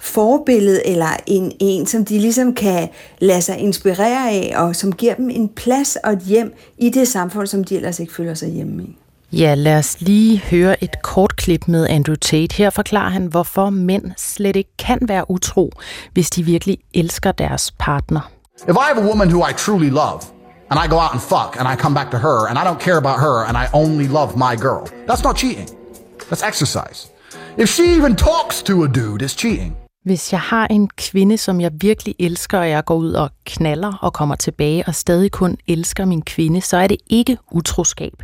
[0.00, 2.88] forbillede, eller en, en, som de ligesom kan
[3.18, 7.08] lade sig inspirere af, og som giver dem en plads og et hjem i det
[7.08, 8.99] samfund, som de ellers ikke føler sig hjemme i.
[9.32, 12.56] Ja, lad os lige høre et kort klip med Andrew Tate.
[12.56, 15.70] Her forklarer han, hvorfor mænd slet ikke kan være utro,
[16.12, 18.30] hvis de virkelig elsker deres partner.
[18.68, 20.20] If I have a woman who I truly love,
[20.70, 22.80] and I go out and fuck, and I come back to her, and I don't
[22.80, 25.68] care about her, and I only love my girl, that's not cheating.
[26.28, 26.98] That's exercise.
[27.58, 29.76] If she even talks to a dude, it's cheating.
[30.04, 33.98] Hvis jeg har en kvinde, som jeg virkelig elsker, og jeg går ud og knaller
[34.02, 38.22] og kommer tilbage og stadig kun elsker min kvinde, så er det ikke utroskab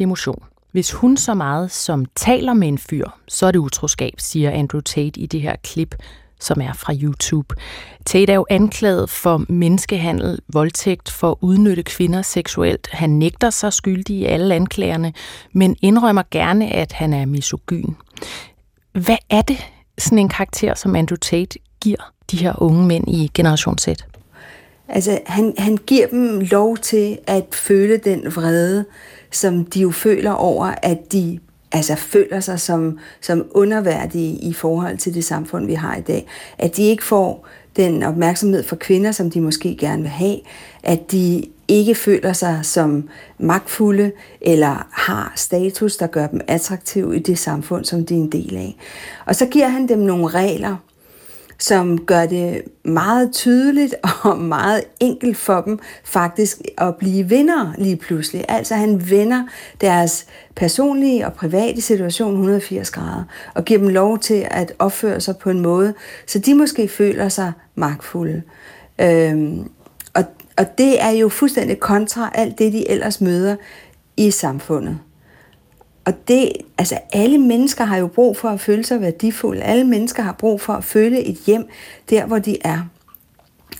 [0.00, 0.42] emotion.
[0.72, 4.80] Hvis hun så meget som taler med en fyr, så er det utroskab, siger Andrew
[4.80, 5.94] Tate i det her klip,
[6.40, 7.54] som er fra YouTube.
[8.06, 12.88] Tate er jo anklaget for menneskehandel, voldtægt, for at udnytte kvinder seksuelt.
[12.92, 15.12] Han nægter sig skyldig i alle anklagerne,
[15.52, 17.94] men indrømmer gerne, at han er misogyn.
[18.92, 19.66] Hvad er det,
[19.98, 23.88] sådan en karakter som Andrew Tate giver de her unge mænd i Generation Z?
[24.88, 28.84] Altså, han, han giver dem lov til at føle den vrede,
[29.30, 31.38] som de jo føler over, at de
[31.72, 36.26] altså føler sig som, som underværdige i forhold til det samfund, vi har i dag.
[36.58, 40.36] At de ikke får den opmærksomhed for kvinder, som de måske gerne vil have.
[40.82, 47.18] At de ikke føler sig som magtfulde eller har status, der gør dem attraktive i
[47.18, 48.76] det samfund, som de er en del af.
[49.26, 50.76] Og så giver han dem nogle regler,
[51.60, 57.96] som gør det meget tydeligt og meget enkelt for dem faktisk at blive vinder lige
[57.96, 58.44] pludselig.
[58.48, 59.42] Altså han vender
[59.80, 65.36] deres personlige og private situation 180 grader og giver dem lov til at opføre sig
[65.36, 65.94] på en måde,
[66.26, 68.42] så de måske føler sig magtfulde.
[69.00, 69.70] Øhm,
[70.14, 70.24] og,
[70.56, 73.56] og det er jo fuldstændig kontra alt det, de ellers møder
[74.16, 74.98] i samfundet.
[76.10, 79.62] Og det, altså alle mennesker har jo brug for at føle sig værdifulde.
[79.62, 81.68] Alle mennesker har brug for at føle et hjem
[82.10, 82.88] der, hvor de er.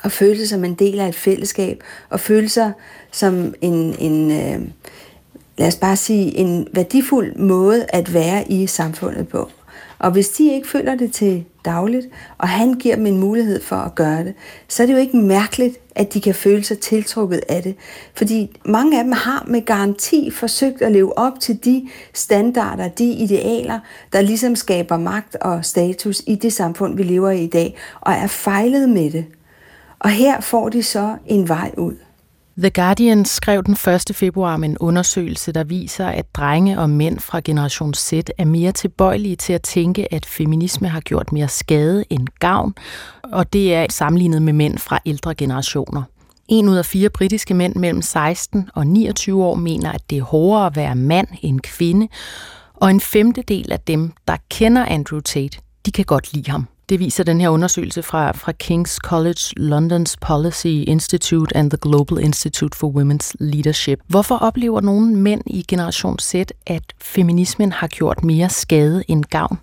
[0.03, 1.83] Og føle sig som en del af et fællesskab.
[2.11, 2.73] Og føle sig
[3.13, 4.69] som en, en øh,
[5.59, 9.49] lad os bare sige, en værdifuld måde at være i samfundet på.
[9.99, 12.07] Og hvis de ikke føler det til dagligt,
[12.39, 14.35] og han giver dem en mulighed for at gøre det,
[14.69, 17.75] så er det jo ikke mærkeligt, at de kan føle sig tiltrukket af det.
[18.15, 23.05] Fordi mange af dem har med garanti forsøgt at leve op til de standarder, de
[23.05, 23.79] idealer,
[24.13, 28.13] der ligesom skaber magt og status i det samfund, vi lever i i dag, og
[28.13, 29.25] er fejlet med det.
[29.99, 31.95] Og her får de så en vej ud.
[32.61, 34.17] The Guardian skrev den 1.
[34.17, 38.73] februar om en undersøgelse, der viser, at drenge og mænd fra generation Z er mere
[38.73, 42.75] tilbøjelige til at tænke, at feminisme har gjort mere skade end gavn,
[43.23, 46.03] og det er sammenlignet med mænd fra ældre generationer.
[46.49, 50.23] En ud af fire britiske mænd mellem 16 og 29 år mener, at det er
[50.23, 52.09] hårdere at være mand end kvinde,
[52.75, 56.67] og en femtedel af dem, der kender Andrew Tate, de kan godt lide ham.
[56.91, 62.25] Det viser den her undersøgelse fra, fra King's College London's Policy Institute and the Global
[62.25, 64.01] Institute for Women's Leadership.
[64.07, 66.35] Hvorfor oplever nogle mænd i generation Z,
[66.67, 69.59] at feminismen har gjort mere skade end gavn?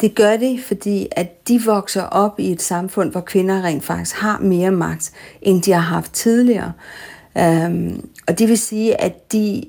[0.00, 4.16] Det gør det, fordi at de vokser op i et samfund, hvor kvinder rent faktisk
[4.16, 6.72] har mere magt, end de har haft tidligere.
[7.38, 9.64] Øhm, og det vil sige, at de,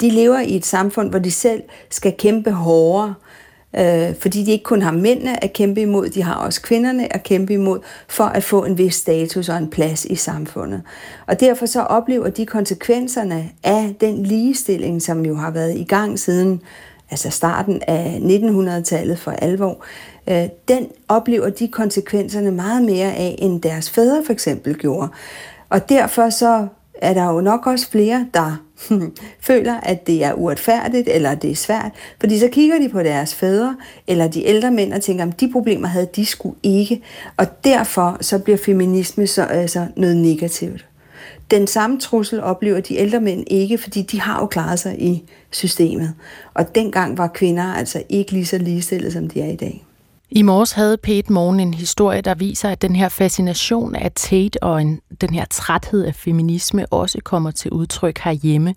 [0.00, 3.14] de lever i et samfund, hvor de selv skal kæmpe hårdere
[3.78, 7.22] øh, fordi de ikke kun har mændene at kæmpe imod, de har også kvinderne at
[7.22, 10.82] kæmpe imod, for at få en vis status og en plads i samfundet.
[11.26, 16.18] Og derfor så oplever de konsekvenserne af den ligestilling, som jo har været i gang
[16.18, 16.60] siden
[17.10, 19.84] altså starten af 1900-tallet for alvor,
[20.28, 25.08] øh, den oplever de konsekvenserne meget mere af, end deres fædre for eksempel gjorde.
[25.70, 28.65] Og derfor så er der jo nok også flere, der
[29.40, 31.90] føler, at det er uretfærdigt, eller det er svært.
[32.20, 35.52] Fordi så kigger de på deres fædre, eller de ældre mænd, og tænker, om de
[35.52, 37.02] problemer havde de skulle ikke.
[37.36, 40.86] Og derfor så bliver feminisme så altså noget negativt.
[41.50, 45.22] Den samme trussel oplever de ældre mænd ikke, fordi de har jo klaret sig i
[45.50, 46.14] systemet.
[46.54, 49.84] Og dengang var kvinder altså ikke lige så ligestillede, som de er i dag.
[50.30, 54.62] I morges havde Pete Morgen en historie, der viser, at den her fascination af Tate
[54.62, 58.74] og en, den her træthed af feminisme også kommer til udtryk herhjemme.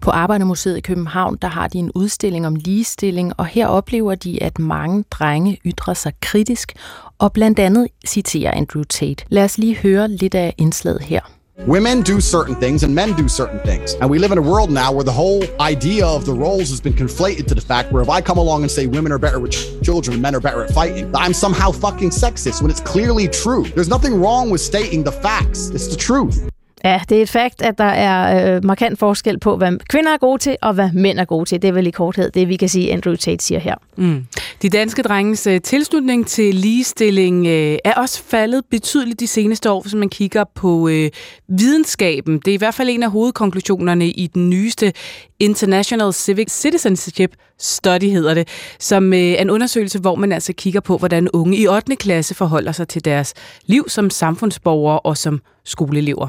[0.00, 4.42] På Arbejdermuseet i København, der har de en udstilling om ligestilling, og her oplever de,
[4.42, 6.72] at mange drenge ytrer sig kritisk,
[7.18, 9.24] og blandt andet citerer Andrew Tate.
[9.28, 11.37] Lad os lige høre lidt af indslaget her.
[11.66, 13.94] Women do certain things and men do certain things.
[13.94, 16.80] And we live in a world now where the whole idea of the roles has
[16.80, 19.40] been conflated to the fact where if I come along and say women are better
[19.40, 23.26] with children and men are better at fighting, I'm somehow fucking sexist when it's clearly
[23.26, 23.64] true.
[23.64, 25.70] There's nothing wrong with stating the facts.
[25.70, 26.48] It's the truth.
[26.84, 30.18] Ja, det er et fakt, at der er øh, markant forskel på, hvad kvinder er
[30.18, 31.62] gode til, og hvad mænd er gode til.
[31.62, 33.74] Det er vel i korthed det, vi kan sige, Andrew Tate siger her.
[33.96, 34.26] Mm.
[34.62, 39.80] De danske drenges øh, tilslutning til ligestilling øh, er også faldet betydeligt de seneste år,
[39.80, 41.10] hvis man kigger på øh,
[41.48, 42.38] videnskaben.
[42.38, 44.92] Det er i hvert fald en af hovedkonklusionerne i den nyeste
[45.40, 50.80] International Civic Citizenship Study hedder det, som øh, er en undersøgelse, hvor man altså kigger
[50.80, 51.96] på, hvordan unge i 8.
[51.96, 53.34] klasse forholder sig til deres
[53.66, 56.28] liv som samfundsborgere og som skoleelever.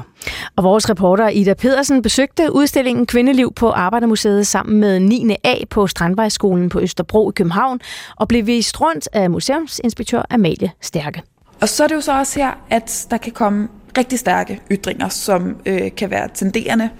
[0.56, 5.36] Og vores reporter Ida Pedersen besøgte udstillingen Kvindeliv på Arbejdermuseet sammen med 9.
[5.44, 7.80] A på Strandvejsskolen på Østerbro i København
[8.16, 11.22] og blev vist rundt af museumsinspektør Amalie Stærke.
[11.60, 15.08] Og så er det jo så også her, at der kan komme rigtig stærke ytringer,
[15.08, 16.90] som øh, kan være tenderende,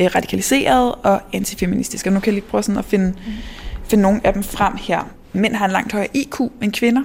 [0.00, 2.08] øh, radikaliseret og antifeministiske.
[2.10, 3.32] Og nu kan jeg lige prøve sådan at finde, mm.
[3.88, 5.08] Finde nogle af dem frem her.
[5.32, 7.02] Mænd har en langt højere IQ end kvinder.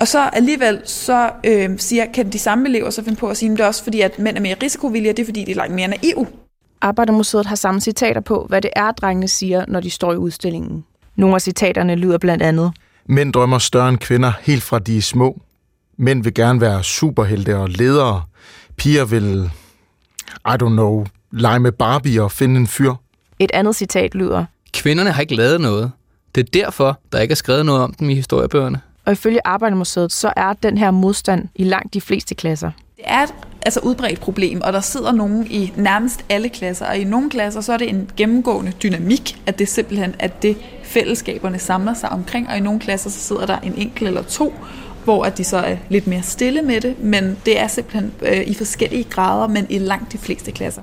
[0.00, 3.52] Og så alligevel så øh, siger, kan de samme elever så finde på at sige,
[3.52, 5.50] at det er også fordi, at mænd er mere risikovillige, og det er fordi, de
[5.50, 6.26] er langt mere naive.
[6.80, 10.84] Arbejdermuseet har samme citater på, hvad det er, drengene siger, når de står i udstillingen.
[11.16, 12.72] Nogle af citaterne lyder blandt andet.
[13.06, 15.40] Mænd drømmer større end kvinder, helt fra de er små.
[15.96, 18.22] Mænd vil gerne være superhelte og ledere.
[18.76, 19.50] Piger vil,
[20.46, 22.94] I don't know, lege med Barbie og finde en fyr.
[23.38, 24.44] Et andet citat lyder.
[24.78, 25.92] Kvinderne har ikke lavet noget.
[26.34, 28.80] Det er derfor, der ikke er skrevet noget om dem i historiebøgerne.
[29.04, 32.70] Og ifølge Arbejdermuseet, så er den her modstand i langt de fleste klasser.
[32.96, 36.98] Det er et altså udbredt problem, og der sidder nogen i nærmest alle klasser, og
[36.98, 41.58] i nogle klasser så er det en gennemgående dynamik, at det simpelthen at det fællesskaberne
[41.58, 44.54] samler sig omkring, og i nogle klasser så sidder der en enkelt eller to,
[45.04, 48.40] hvor at de så er lidt mere stille med det, men det er simpelthen øh,
[48.46, 50.82] i forskellige grader, men i langt de fleste klasser.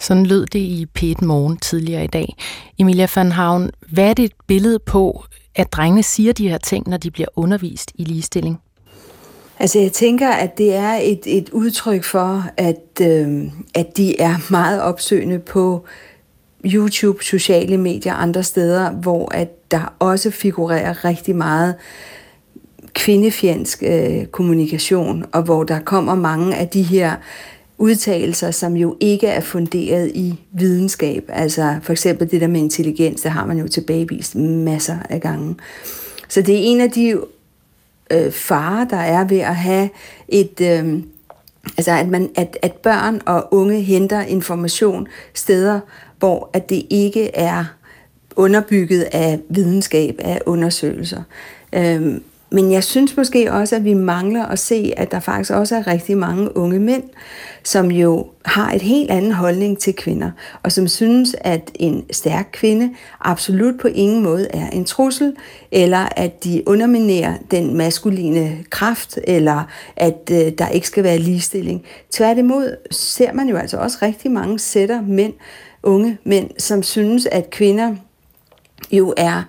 [0.00, 2.36] Sådan lød det i p Morgen tidligere i dag.
[2.78, 6.88] Emilia van Havn, hvad er det et billede på, at drengene siger de her ting,
[6.88, 8.60] når de bliver undervist i ligestilling?
[9.58, 14.50] Altså jeg tænker, at det er et, et udtryk for, at, øh, at de er
[14.50, 15.84] meget opsøgende på
[16.64, 21.74] YouTube, sociale medier og andre steder, hvor at der også figurerer rigtig meget
[22.94, 27.16] kvindefjendsk øh, kommunikation, og hvor der kommer mange af de her
[27.78, 31.24] udtalelser, som jo ikke er funderet i videnskab.
[31.28, 35.56] Altså for eksempel det der med intelligens, det har man jo tilbagevist masser af gange.
[36.28, 37.20] Så det er en af de
[38.10, 39.88] øh, farer, der er ved at have
[40.28, 40.60] et...
[40.60, 41.02] Øh,
[41.76, 45.80] altså at, man, at, at børn og unge henter information steder,
[46.18, 47.64] hvor at det ikke er
[48.36, 51.22] underbygget af videnskab, af undersøgelser.
[51.72, 55.76] Øhm, men jeg synes måske også, at vi mangler at se, at der faktisk også
[55.76, 57.02] er rigtig mange unge mænd,
[57.64, 60.30] som jo har et helt anden holdning til kvinder,
[60.62, 65.36] og som synes, at en stærk kvinde absolut på ingen måde er en trussel,
[65.72, 69.64] eller at de underminerer den maskuline kraft, eller
[69.96, 71.84] at øh, der ikke skal være ligestilling.
[72.12, 75.32] Tværtimod ser man jo altså også rigtig mange sætter mænd,
[75.82, 77.94] unge mænd, som synes, at kvinder
[78.92, 79.42] jo er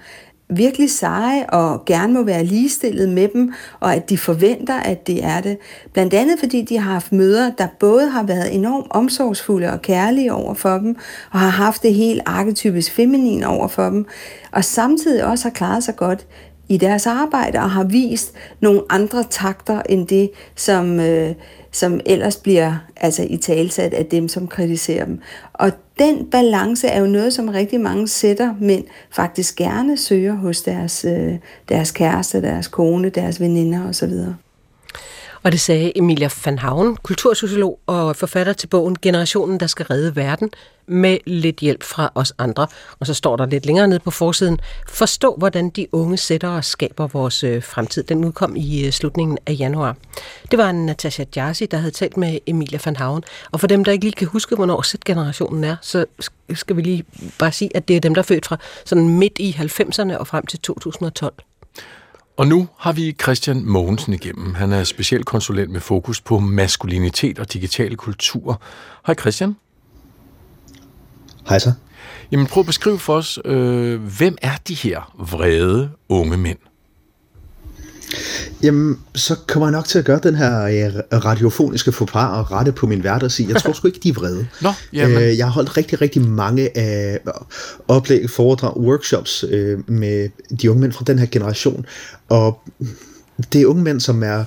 [0.49, 5.23] virkelig seje og gerne må være ligestillet med dem, og at de forventer, at det
[5.23, 5.57] er det.
[5.93, 10.33] Blandt andet fordi de har haft møder, der både har været enormt omsorgsfulde og kærlige
[10.33, 10.97] over for dem,
[11.31, 14.05] og har haft det helt arketypisk feminin over for dem,
[14.51, 16.27] og samtidig også har klaret sig godt
[16.69, 21.35] i deres arbejde og har vist nogle andre takter end det, som, øh,
[21.75, 25.19] som ellers bliver altså i talsat af dem, som kritiserer dem.
[25.53, 30.61] Og den balance er jo noget, som rigtig mange sætter mænd faktisk gerne søger hos
[30.61, 31.33] deres, øh,
[31.69, 34.11] deres kæreste, deres kone, deres veninder osv.
[35.45, 40.15] Og det sagde Emilia van Havn, kultursociolog og forfatter til bogen Generationen, der skal redde
[40.15, 40.49] verden,
[40.87, 42.67] med lidt hjælp fra os andre.
[42.99, 46.65] Og så står der lidt længere ned på forsiden, forstå hvordan de unge sætter og
[46.65, 48.03] skaber vores øh, fremtid.
[48.03, 49.95] Den udkom i øh, slutningen af januar.
[50.51, 53.23] Det var Natasha Jarsi, der havde talt med Emilia van Havn.
[53.51, 56.05] Og for dem, der ikke lige kan huske, hvornår sæt-generationen er, så
[56.53, 57.03] skal vi lige
[57.39, 60.27] bare sige, at det er dem, der er født fra sådan midt i 90'erne og
[60.27, 61.33] frem til 2012.
[62.37, 64.53] Og nu har vi Christian Mogensen igennem.
[64.53, 68.61] Han er specialkonsulent med fokus på maskulinitet og digitale kultur.
[69.05, 69.55] Hej Christian.
[71.49, 71.73] Hej så.
[72.31, 76.57] Jamen prøv at beskrive for os, øh, hvem er de her vrede unge mænd?
[78.63, 82.71] Jamen, så kommer jeg nok til at gøre den her øh, radiofoniske forpar og rette
[82.71, 84.47] på min vært og sige, jeg tror sgu ikke, de er vrede.
[84.61, 85.17] Nå, jamen.
[85.17, 87.19] Øh, jeg har holdt rigtig, rigtig mange af
[87.87, 90.29] oplæg, foredrag, workshops øh, med
[90.61, 91.85] de unge mænd fra den her generation,
[92.29, 92.59] og
[93.53, 94.43] det er unge mænd, som er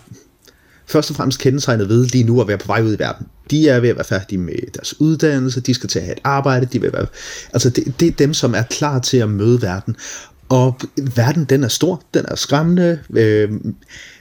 [0.87, 3.27] først og fremmest kendetegnet ved lige nu at være på vej ud i verden.
[3.51, 6.21] De er ved at være færdige med deres uddannelse, de skal til at have et
[6.25, 7.07] arbejde, de vil være,
[7.53, 9.97] altså det, det er dem, som er klar til at møde verden.
[10.49, 10.81] Og
[11.17, 12.99] verden, den er stor, den er skræmmende.
[13.11, 13.51] Øh,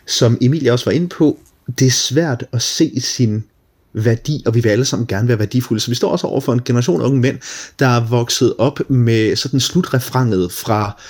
[0.05, 1.39] som Emilie også var inde på,
[1.79, 3.43] det er svært at se sin
[3.93, 5.81] værdi, og vi vil alle sammen gerne være værdifulde.
[5.81, 7.37] Så vi står også over for en generation af unge mænd,
[7.79, 11.01] der er vokset op med sådan slutrefranget fra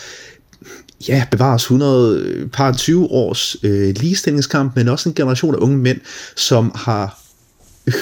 [1.08, 6.00] ja, bevares 100, par 20 års øh, ligestillingskamp, men også en generation af unge mænd,
[6.36, 7.20] som har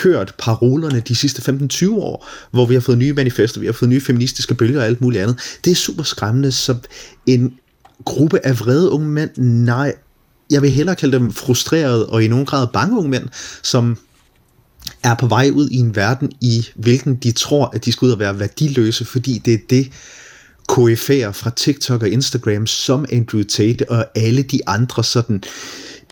[0.04, 3.89] hørt parolerne de sidste 15-20 år, hvor vi har fået nye manifester, vi har fået
[3.89, 5.58] nye feministiske bølger og alt muligt andet.
[5.65, 6.76] Det er super skræmmende, så
[7.26, 7.54] en
[8.06, 9.93] gruppe af vrede unge mænd, nej,
[10.52, 13.28] jeg vil hellere kalde dem frustrerede og i nogen grad bange unge mænd,
[13.63, 13.98] som
[15.04, 18.12] er på vej ud i en verden, i hvilken de tror, at de skal ud
[18.12, 19.91] og være værdiløse, fordi det er det,
[20.71, 25.43] KF'er fra TikTok og Instagram, som Andrew Tate og alle de andre sådan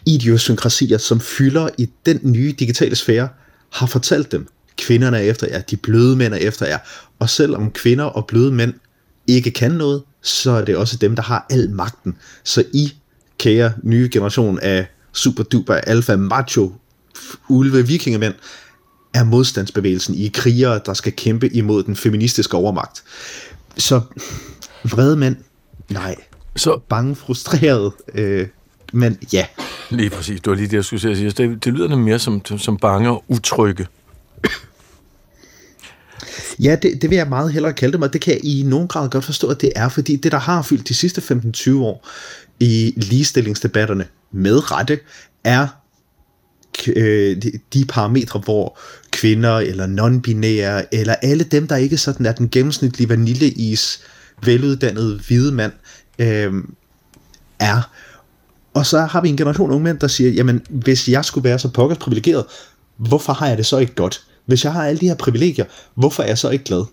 [0.05, 3.27] idiosynkrasier, som fylder i den nye digitale sfære,
[3.73, 6.77] har fortalt dem, kvinderne er efter jer, de bløde mænd er efter jer.
[7.19, 8.73] Og selvom kvinder og bløde mænd
[9.27, 12.17] ikke kan noget, så er det også dem, der har al magten.
[12.43, 12.93] Så I,
[13.37, 16.73] kære nye generation af super duper alfa macho
[17.49, 18.33] ulve vikingemænd,
[19.13, 23.03] er modstandsbevægelsen i krigere, der skal kæmpe imod den feministiske overmagt.
[23.77, 24.01] Så
[24.83, 25.35] vrede mænd,
[25.89, 26.15] nej.
[26.55, 28.47] Så bange, frustreret, øh,
[28.93, 29.45] men ja.
[29.89, 31.29] Lige præcis, det var lige det, jeg skulle sige.
[31.29, 33.87] Det, det lyder nemlig mere som, som bange og utrygge.
[36.59, 38.87] Ja, det, det vil jeg meget hellere kalde det, og det kan jeg i nogen
[38.87, 41.21] grad godt forstå, at det er, fordi det, der har fyldt de sidste
[41.57, 42.07] 15-20 år
[42.59, 44.99] i ligestillingsdebatterne med rette,
[45.43, 45.67] er
[46.87, 48.79] øh, de, de parametre, hvor
[49.11, 54.01] kvinder eller non-binære, eller alle dem, der ikke sådan er den gennemsnitlige vaniljeis
[54.43, 55.71] veluddannede hvide mand,
[56.19, 56.53] øh,
[57.59, 57.89] er.
[58.73, 61.59] Og så har vi en generation unge mænd, der siger, jamen hvis jeg skulle være
[61.59, 62.45] så pokkers privilegeret,
[62.97, 64.21] hvorfor har jeg det så ikke godt?
[64.45, 65.65] Hvis jeg har alle de her privilegier,
[65.95, 66.85] hvorfor er jeg så ikke glad?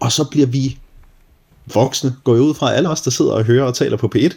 [0.00, 0.78] Og så bliver vi
[1.74, 4.30] voksne, går jeg ud fra alle os, der sidder og hører og taler på P1,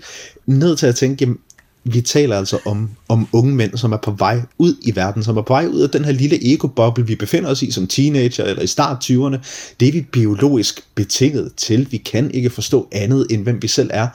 [0.46, 1.38] ned til at tænke, jamen,
[1.84, 5.38] vi taler altså om, om unge mænd, som er på vej ud i verden, som
[5.38, 8.44] er på vej ud af den her lille ego-boble, vi befinder os i som teenager
[8.44, 9.38] eller i start 20'erne.
[9.80, 11.88] Det er vi biologisk betinget til.
[11.92, 14.08] Vi kan ikke forstå andet, end hvem vi selv er.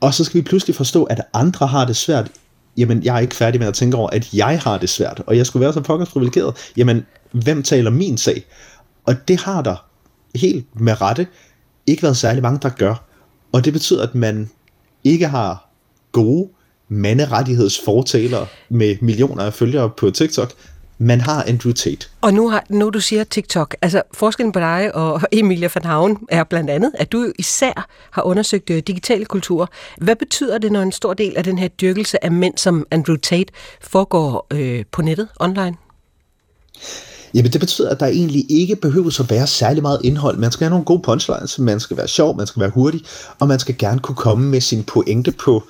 [0.00, 2.30] Og så skal vi pludselig forstå, at andre har det svært.
[2.76, 5.36] Jamen, jeg er ikke færdig med at tænke over, at jeg har det svært, og
[5.36, 6.56] jeg skulle være så pokkers privilegeret.
[6.76, 8.44] Jamen, hvem taler min sag?
[9.06, 9.84] Og det har der
[10.34, 11.26] helt med rette
[11.86, 13.04] ikke været særlig mange, der gør.
[13.52, 14.50] Og det betyder, at man
[15.04, 15.70] ikke har
[16.12, 16.48] gode
[16.88, 20.52] manderettighedsfortalere med millioner af følgere på TikTok.
[21.02, 22.06] Man har Andrew Tate.
[22.20, 26.18] Og nu, har, nu du siger TikTok, altså forskellen på dig og Emilia van Havn
[26.28, 29.66] er blandt andet, at du især har undersøgt øh, digitale kulturer.
[29.98, 33.16] Hvad betyder det, når en stor del af den her dyrkelse af mænd som Andrew
[33.16, 35.76] Tate foregår øh, på nettet, online?
[37.34, 40.36] Jamen det betyder, at der egentlig ikke behøver at være særlig meget indhold.
[40.36, 43.00] Man skal have nogle gode punchlines, man skal være sjov, man skal være hurtig,
[43.38, 45.62] og man skal gerne kunne komme med sin pointe på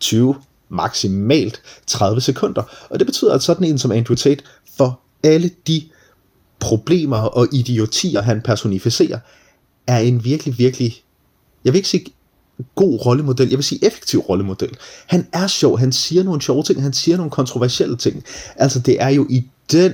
[0.00, 0.34] 20,
[0.68, 2.62] maksimalt 30 sekunder.
[2.90, 4.44] Og det betyder, at sådan en som Andrew Tate,
[4.76, 5.82] for alle de
[6.60, 9.18] problemer og idiotier, han personificerer,
[9.86, 11.02] er en virkelig, virkelig,
[11.64, 12.06] jeg vil ikke sige
[12.74, 14.76] god rollemodel, jeg vil sige effektiv rollemodel.
[15.06, 18.24] Han er sjov, han siger nogle sjove ting, han siger nogle kontroversielle ting.
[18.56, 19.92] Altså det er jo i den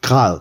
[0.00, 0.38] grad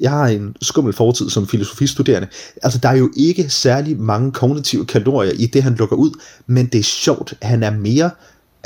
[0.00, 2.28] jeg har en skummel fortid som filosofistuderende.
[2.62, 6.10] Altså, der er jo ikke særlig mange kognitive kalorier i det, han lukker ud,
[6.46, 7.34] men det er sjovt.
[7.42, 8.10] Han er mere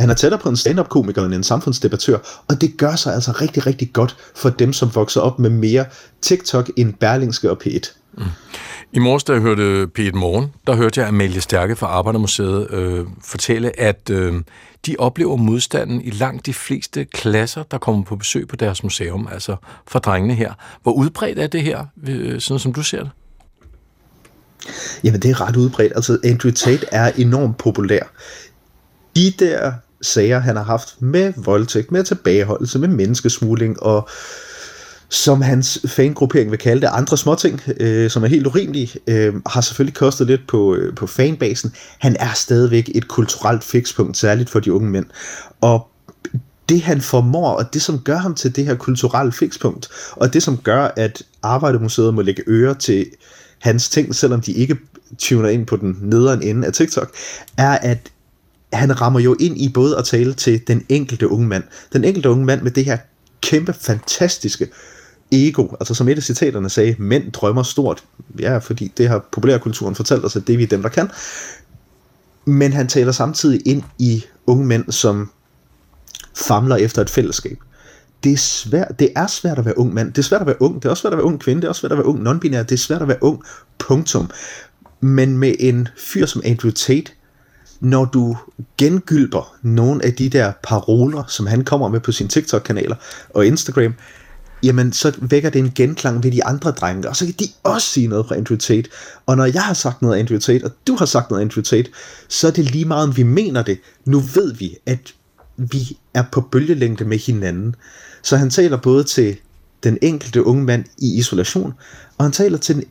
[0.01, 3.67] han er tættere på en stand-up-komiker end en samfundsdebattør, og det gør sig altså rigtig,
[3.67, 5.85] rigtig godt for dem, som vokser op med mere
[6.23, 7.93] TikTok end Berlingske og P1.
[8.19, 8.25] Mm.
[8.93, 13.07] I morges, da jeg hørte P1 Morgen, der hørte jeg Amalie Stærke fra Arbejdermuseet øh,
[13.25, 14.35] fortælle, at øh,
[14.87, 19.29] de oplever modstanden i langt de fleste klasser, der kommer på besøg på deres museum,
[19.33, 20.53] altså for drengene her.
[20.83, 23.11] Hvor udbredt er det her, øh, sådan som du ser det?
[25.05, 25.93] Jamen, det er ret udbredt.
[25.97, 28.03] Altså, Andrew Tate er enormt populær.
[29.17, 29.73] De der
[30.03, 34.09] sager, han har haft med voldtægt, med tilbageholdelse, med menneskesmugling og
[35.11, 39.61] som hans fangruppering vil kalde det, andre småting, øh, som er helt urimelige, øh, har
[39.61, 41.75] selvfølgelig kostet lidt på, øh, på fanbasen.
[41.99, 45.07] Han er stadigvæk et kulturelt fikspunkt, særligt for de unge mænd.
[45.61, 45.89] Og
[46.69, 50.43] det han formår, og det som gør ham til det her kulturelle fikspunkt, og det
[50.43, 53.07] som gør, at Arbejdemuseet må lægge øre til
[53.59, 54.79] hans ting, selvom de ikke
[55.19, 57.15] tuner ind på den nederen ende af TikTok,
[57.57, 57.99] er, at
[58.73, 61.65] han rammer jo ind i både at tale til den enkelte unge mand.
[61.93, 62.99] Den enkelte unge mand med det her
[63.41, 64.69] kæmpe, fantastiske
[65.33, 65.69] ego.
[65.81, 68.05] Altså som et af citaterne sagde, mænd drømmer stort.
[68.39, 71.11] Ja, fordi det har populærkulturen fortalt os, at det er vi dem, der kan.
[72.45, 75.31] Men han taler samtidig ind i unge mænd, som
[76.37, 77.59] famler efter et fællesskab.
[78.25, 80.09] Det er, svært, det er svært at være ung mand.
[80.09, 80.75] Det er svært at være ung.
[80.75, 81.61] Det er også svært at være ung kvinde.
[81.61, 82.63] Det er også svært at være ung non-binær.
[82.63, 83.43] Det er svært at være ung.
[83.79, 84.31] Punktum.
[85.01, 87.13] Men med en fyr som Andrew Tate,
[87.81, 88.37] når du
[88.79, 92.97] gengylper nogle af de der paroler, som han kommer med på sine TikTok-kanaler
[93.35, 93.95] og Instagram,
[94.63, 97.87] jamen så vækker det en genklang ved de andre drenge, og så kan de også
[97.87, 98.91] sige noget fra Andrew Tate.
[99.27, 101.45] Og når jeg har sagt noget af Andrew Tate, og du har sagt noget af
[101.45, 101.91] Andrew Tate,
[102.29, 103.79] så er det lige meget, om vi mener det.
[104.05, 105.15] Nu ved vi, at
[105.57, 107.75] vi er på bølgelængde med hinanden.
[108.23, 109.37] Så han taler både til
[109.83, 111.73] den enkelte unge mand i isolation,
[112.19, 112.85] og han taler til den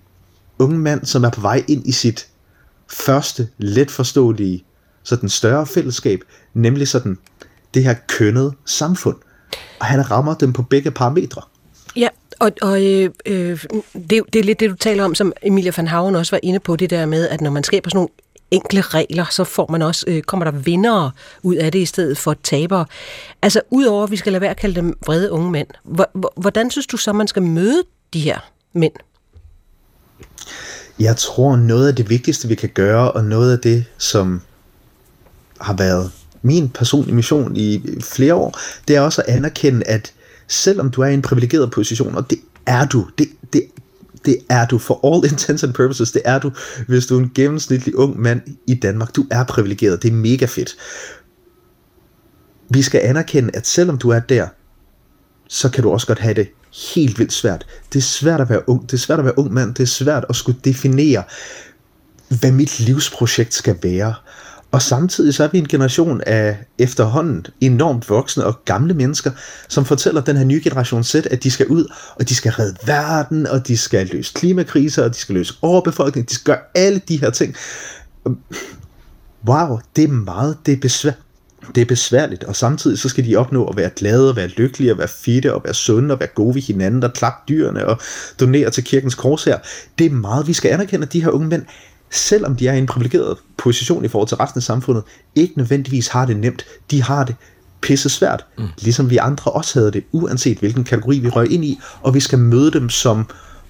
[0.60, 2.28] unge mand, som er på vej ind i sit
[2.88, 4.66] første, let forståelige
[5.04, 6.20] sådan større fællesskab,
[6.54, 7.18] nemlig sådan
[7.74, 9.16] det her kønnede samfund.
[9.80, 11.42] Og han rammer dem på begge parametre.
[11.96, 12.08] Ja,
[12.40, 15.88] og, og øh, øh, det, det er lidt det, du taler om, som Emilia van
[15.88, 18.10] Haven også var inde på, det der med, at når man skaber sådan nogle
[18.52, 21.12] enkle regler, så får man også, øh, kommer der vindere
[21.44, 22.86] ud af det i stedet for tabere.
[23.42, 25.68] Altså, udover at vi skal lade være at kalde dem vrede unge mænd,
[26.38, 27.84] hvordan synes du så, man skal møde
[28.14, 28.40] de her
[28.74, 28.94] mænd?
[31.00, 34.42] Jeg tror, noget af det vigtigste, vi kan gøre, og noget af det, som
[35.62, 40.14] har været min personlige mission i flere år, det er også at anerkende, at
[40.48, 43.64] selvom du er i en privilegeret position, og det er du, det, det,
[44.26, 46.52] det er du for all intents and purposes, det er du,
[46.88, 49.16] hvis du er en gennemsnitlig ung mand i Danmark.
[49.16, 50.76] Du er privilegeret, det er mega fedt.
[52.70, 54.48] Vi skal anerkende, at selvom du er der,
[55.48, 56.48] så kan du også godt have det
[56.94, 57.66] helt vildt svært.
[57.94, 59.88] Det er svært at være ung, det er svært at være ung mand, det er
[59.88, 61.24] svært at skulle definere,
[62.40, 64.14] hvad mit livsprojekt skal være.
[64.72, 69.32] Og samtidig så er vi en generation af efterhånden enormt voksne og gamle mennesker,
[69.68, 72.78] som fortæller den her nye generation Z, at de skal ud, og de skal redde
[72.86, 77.02] verden, og de skal løse klimakriser, og de skal løse overbefolkning, de skal gøre alle
[77.08, 77.56] de her ting.
[79.48, 81.12] Wow, det er meget, det er besvær,
[81.76, 84.92] det er besværligt, og samtidig så skal de opnå at være glade, og være lykkelige,
[84.92, 88.00] og være fitte, og være sunde, og være gode ved hinanden, og klappe dyrene, og
[88.40, 89.58] donere til kirkens kors her.
[90.00, 91.66] Det er meget, vi skal anerkende, at de her unge mænd
[92.12, 95.04] selvom de er i en privilegeret position i forhold til resten af samfundet,
[95.36, 96.66] ikke nødvendigvis har det nemt.
[96.92, 97.36] De har det
[97.82, 98.68] pisse svært, mm.
[98.78, 102.20] ligesom vi andre også havde det, uanset hvilken kategori vi røg ind i, og vi
[102.20, 103.30] skal møde dem som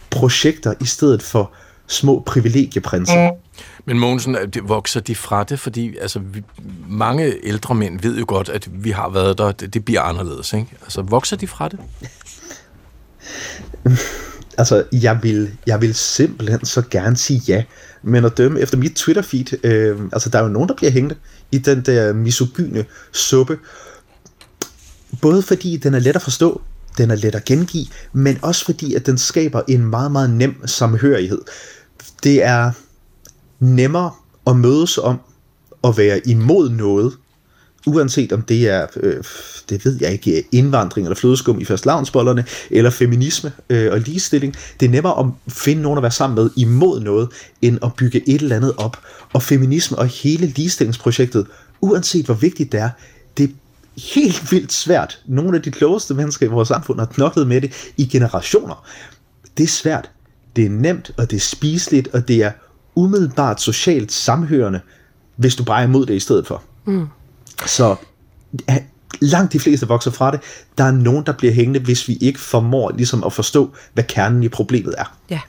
[0.09, 1.51] projekter i stedet for
[1.87, 3.31] små privilegieprinser.
[3.31, 3.37] Mm.
[3.85, 5.59] Men Mogensen, vokser de fra det?
[5.59, 6.43] Fordi altså, vi,
[6.87, 10.53] mange ældre mænd ved jo godt, at vi har været der, det, det bliver anderledes.
[10.53, 10.67] Ikke?
[10.81, 11.79] Altså, vokser de fra det?
[14.59, 17.63] altså, jeg vil, jeg vil simpelthen så gerne sige ja.
[18.03, 21.17] Men at dømme efter mit Twitter-feed, øh, altså der er jo nogen, der bliver hængt
[21.51, 23.57] i den der misogyne suppe.
[25.21, 26.61] Både fordi den er let at forstå,
[26.97, 30.67] den er let at gengive, men også fordi, at den skaber en meget, meget nem
[30.67, 31.41] samhørighed.
[32.23, 32.71] Det er
[33.59, 34.11] nemmere
[34.47, 35.19] at mødes om
[35.83, 37.13] at være imod noget,
[37.89, 39.23] uanset om det er, øh,
[39.69, 44.55] det ved jeg ikke, indvandring eller flødeskum i fastlavnsbollerne, eller feminisme øh, og ligestilling.
[44.79, 47.29] Det er nemmere at finde nogen at være sammen med imod noget,
[47.61, 48.97] end at bygge et eller andet op.
[49.33, 51.47] Og feminisme og hele ligestillingsprojektet,
[51.81, 52.89] uanset hvor vigtigt det er,
[53.37, 53.53] det er
[54.15, 55.19] helt vildt svært.
[55.25, 58.87] Nogle af de klogeste mennesker i vores samfund har knoklet med det i generationer.
[59.57, 60.09] Det er svært.
[60.55, 62.51] Det er nemt, og det er spiseligt, og det er
[62.95, 64.79] umiddelbart socialt samhørende,
[65.35, 66.63] hvis du bare er imod det i stedet for.
[66.85, 67.07] Mm.
[67.65, 67.95] Så
[69.21, 70.39] langt de fleste vokser fra det.
[70.77, 74.43] Der er nogen, der bliver hængende, hvis vi ikke formår ligesom at forstå, hvad kernen
[74.43, 75.17] i problemet er.
[75.29, 75.39] Ja.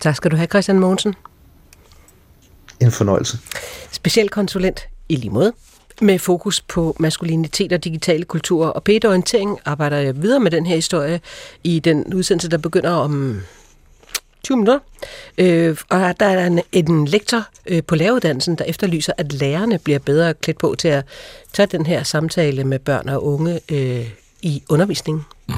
[0.00, 1.14] Tak skal du have, Christian Mogensen.
[2.80, 3.38] En fornøjelse.
[3.90, 5.52] Specialkonsulent i lige måde.
[6.00, 10.74] Med fokus på maskulinitet og digitale kulturer og pædorientering arbejder jeg videre med den her
[10.74, 11.20] historie
[11.64, 13.40] i den udsendelse, der begynder om
[14.44, 14.78] 20 minutter.
[15.38, 19.98] Øh, og der er en, en lektor øh, på læreruddannelsen, der efterlyser, at lærerne bliver
[19.98, 21.04] bedre klædt på til at
[21.52, 24.10] tage den her samtale med børn og unge øh,
[24.42, 25.24] i undervisningen.
[25.48, 25.54] Mm.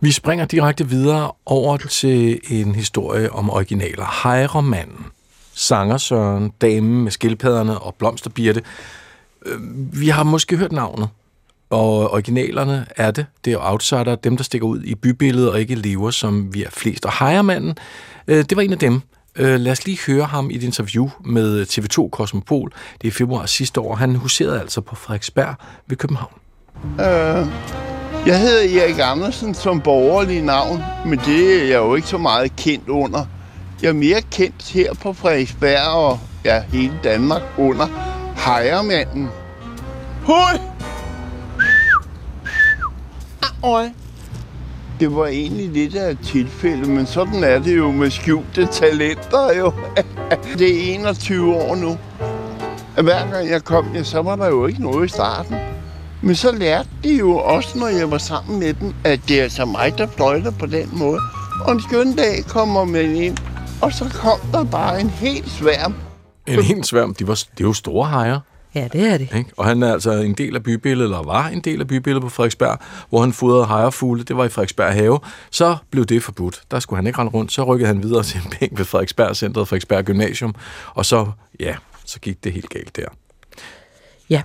[0.00, 4.22] Vi springer direkte videre over til en historie om originaler.
[4.22, 5.06] Hejremanden,
[5.54, 8.62] sangersøren, damen med skildpadderne og blomsterbirte.
[9.46, 9.58] Øh,
[10.00, 11.08] vi har måske hørt navnet,
[11.74, 13.26] og originalerne er det.
[13.44, 16.70] Det er outsider, dem der stikker ud i bybilledet og ikke lever, som vi er
[16.70, 17.04] flest.
[17.06, 17.74] Og Hejermanden,
[18.28, 19.00] øh, det var en af dem.
[19.36, 22.70] Øh, lad os lige høre ham i et interview med TV2 Kosmopol.
[22.70, 23.94] Det er i februar sidste år.
[23.94, 25.54] Han huserede altså på Frederiksberg
[25.86, 26.32] ved København.
[26.84, 27.46] Øh,
[28.26, 32.56] jeg hedder Erik Andersen som borgerlig navn, men det er jeg jo ikke så meget
[32.56, 33.26] kendt under.
[33.82, 37.86] Jeg er mere kendt her på Frederiksberg og ja, hele Danmark under
[38.46, 39.28] Hejermanden.
[40.26, 40.60] Hui!
[43.64, 43.90] Øj.
[45.00, 49.52] Det var egentlig lidt af et tilfælde, men sådan er det jo med skjulte talenter
[49.58, 49.72] jo.
[50.58, 51.98] det er 21 år nu.
[53.02, 55.56] Hver gang jeg kom, ja, så var der jo ikke noget i starten.
[56.22, 59.42] Men så lærte de jo også, når jeg var sammen med dem, at det er
[59.42, 61.20] altså mig, der fløjter på den måde.
[61.64, 63.36] Og en skøn dag kommer man ind,
[63.82, 65.94] og så kom der bare en helt sværm.
[66.46, 67.14] En helt sværm?
[67.14, 68.40] De var, det er jo store hajer.
[68.74, 69.28] Ja, det er det.
[69.36, 69.50] Ikke?
[69.56, 72.28] Og han er altså en del af bybilledet, eller var en del af bybilledet på
[72.28, 74.22] Frederiksberg, hvor han fodrede hejrefugle.
[74.22, 75.20] Det var i Frederiksberg Have.
[75.50, 76.62] Så blev det forbudt.
[76.70, 77.52] Der skulle han ikke rende rundt.
[77.52, 80.54] Så rykkede han videre til en bænk ved Frederiksberg Centret, Frederiksberg Gymnasium.
[80.94, 81.26] Og så,
[81.60, 83.06] ja, så gik det helt galt der.
[84.30, 84.42] Ja,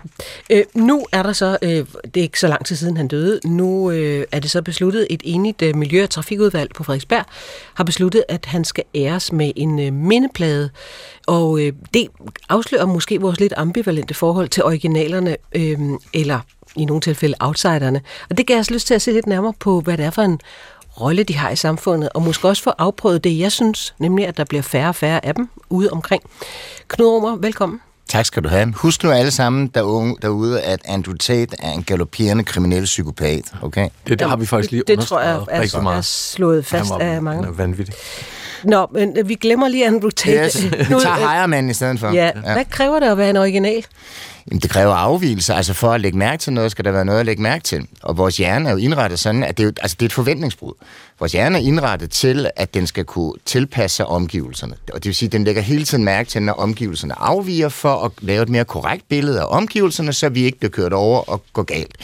[0.50, 3.40] øh, nu er der så, øh, det er ikke så lang tid siden han døde,
[3.46, 7.26] nu øh, er det så besluttet, et enigt øh, Miljø- og Trafikudvalg på Frederiksberg
[7.74, 10.70] har besluttet, at han skal æres med en øh, mindeplade,
[11.28, 12.08] og øh, det
[12.50, 15.80] afslører måske vores lidt ambivalente forhold til originalerne, øh,
[16.14, 16.40] eller
[16.76, 18.02] i nogle tilfælde outsiderne.
[18.30, 20.22] Og det gav os lyst til at se lidt nærmere på, hvad det er for
[20.22, 20.40] en
[21.02, 24.38] rolle, de har i samfundet, og måske også få afprøvet det, jeg synes, nemlig at
[24.38, 26.24] der bliver færre og færre af dem ude omkring.
[26.88, 27.80] Knud Romer, velkommen.
[28.10, 28.74] Tak skal du have.
[28.76, 33.42] Husk nu alle sammen der unge, derude, at Andrew Tate er en galopperende kriminel psykopat.
[33.62, 33.90] Okay?
[34.08, 36.90] Det, det har vi faktisk lige Det, det tror jeg er, er, er slået fast
[36.90, 37.44] var, af mange.
[37.44, 37.96] Han er vanvittig.
[38.64, 40.46] Nå, men vi glemmer lige Andrew Tate.
[40.46, 40.64] Yes.
[40.64, 40.70] Vi
[41.02, 42.08] tager Heiermann i stedet for.
[42.08, 42.26] Ja.
[42.26, 42.54] ja.
[42.54, 43.86] Hvad kræver det at være en original?
[44.48, 45.54] Jamen, det kræver afvielse.
[45.54, 47.88] Altså for at lægge mærke til noget, skal der være noget at lægge mærke til.
[48.02, 50.14] Og vores hjerne er jo indrettet sådan, at det er, jo, altså, det er et
[50.14, 50.74] forventningsbrud.
[51.20, 54.76] Vores hjerne er indrettet til, at den skal kunne tilpasse sig omgivelserne.
[54.94, 58.06] Og det vil sige, at den lægger hele tiden mærke til, når omgivelserne afviger, for
[58.06, 61.44] at lave et mere korrekt billede af omgivelserne, så vi ikke bliver kørt over og
[61.54, 61.98] går galt.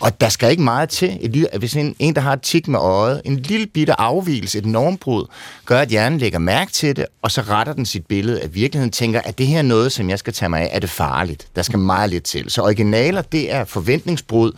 [0.00, 1.18] Og der skal ikke meget til.
[1.20, 4.58] Et lille, hvis en, en, der har et tik med øjet, en lille bitte afvielse,
[4.58, 5.26] et normbrud,
[5.66, 8.90] gør, at hjernen lægger mærke til det, og så retter den sit billede af virkeligheden,
[8.90, 11.46] tænker, at det her er noget, som jeg skal tage mig af, er det farligt?
[11.56, 12.50] Der skal meget lidt til.
[12.50, 14.52] Så originaler, det er forventningsbrud.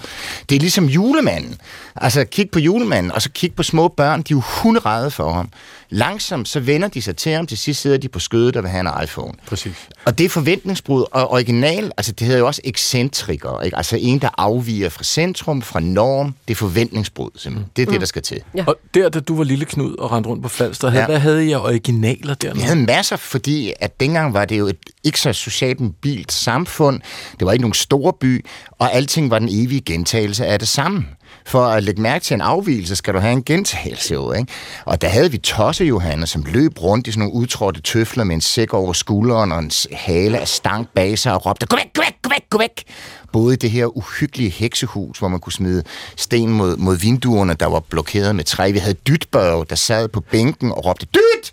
[0.49, 1.57] Det er ligesom julemanden.
[1.97, 5.33] Altså, kig på julemanden, og så kig på små børn, de er jo hunderede for
[5.33, 5.49] ham.
[5.91, 7.47] Langsomt, så vender de sig til ham.
[7.47, 9.33] Til sidst sidder de på skødet og vil have en iPhone.
[9.47, 9.89] Præcis.
[10.05, 11.05] Og det er forventningsbrud.
[11.11, 13.61] Og original, altså det hedder jo også ekscentriker.
[13.61, 13.77] Ikke?
[13.77, 16.35] Altså en, der afviger fra centrum, fra norm.
[16.49, 17.71] Det er forventningsbrud, simpelthen.
[17.77, 17.93] Det er mm.
[17.93, 18.41] det, der skal til.
[18.57, 18.65] Ja.
[18.67, 21.07] Og der, da du var lille Knud og rendte rundt på Falster, ja.
[21.07, 22.55] hvad havde I af originaler der?
[22.55, 27.01] Vi havde masser, fordi at dengang var det jo et ikke så socialt mobilt samfund.
[27.39, 31.05] Det var ikke nogen store by, og alting var den evige gentagelse af det samme
[31.47, 34.53] for at lægge mærke til en afvielse, skal du have en gentagelse jo, ikke?
[34.85, 38.35] Og der havde vi Tosse Johanne, som løb rundt i sådan nogle udtrådte tøfler med
[38.35, 41.93] en sæk over skulderen og en hale af stank bag sig og råbte, gå væk,
[41.95, 42.85] gå væk, gå væk, gå væk!
[43.33, 45.83] Både i det her uhyggelige heksehus, hvor man kunne smide
[46.17, 48.71] sten mod, mod vinduerne, der var blokeret med træ.
[48.71, 51.53] Vi havde Dytbørg, der sad på bænken og råbte, Dyt!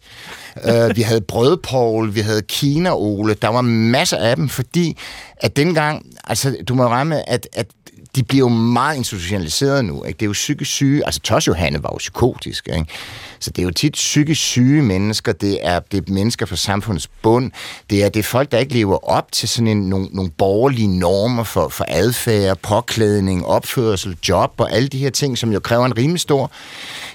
[0.56, 4.98] uh, vi havde Brødpål, vi havde Kina-Ole, der var masser af dem, fordi
[5.38, 7.68] at dengang, altså du må regne med, at, at
[8.16, 10.04] de bliver jo meget institutionaliseret nu.
[10.04, 10.18] Ikke?
[10.18, 11.06] Det er jo psykisk syge.
[11.06, 12.68] Altså, Tos Johanne var jo psykotisk.
[12.68, 12.86] Ikke?
[13.40, 15.32] Så det er jo tit psykisk syge mennesker.
[15.32, 17.52] Det er, det er mennesker fra samfundets bund.
[17.90, 21.00] Det er, det er folk, der ikke lever op til sådan en, nogle, nogle borgerlige
[21.00, 25.86] normer for, for adfærd, påklædning, opførsel, job og alle de her ting, som jo kræver
[25.86, 26.52] en rimelig stor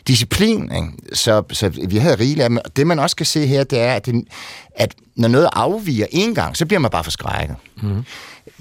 [0.09, 0.63] disciplin.
[0.63, 0.89] Ikke?
[1.13, 2.59] Så, så vi havde rigeligt af dem.
[2.77, 4.25] Det, man også kan se her, det er, at, det,
[4.77, 7.57] at når noget afviger en gang, så bliver man bare forskrækket.
[7.83, 8.05] Mm.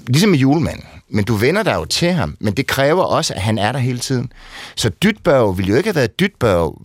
[0.08, 3.42] Ligesom med julemanden men du vender dig jo til ham, men det kræver også, at
[3.42, 4.32] han er der hele tiden.
[4.76, 6.82] Så Dytbørg ville jo ikke have været Dytbørg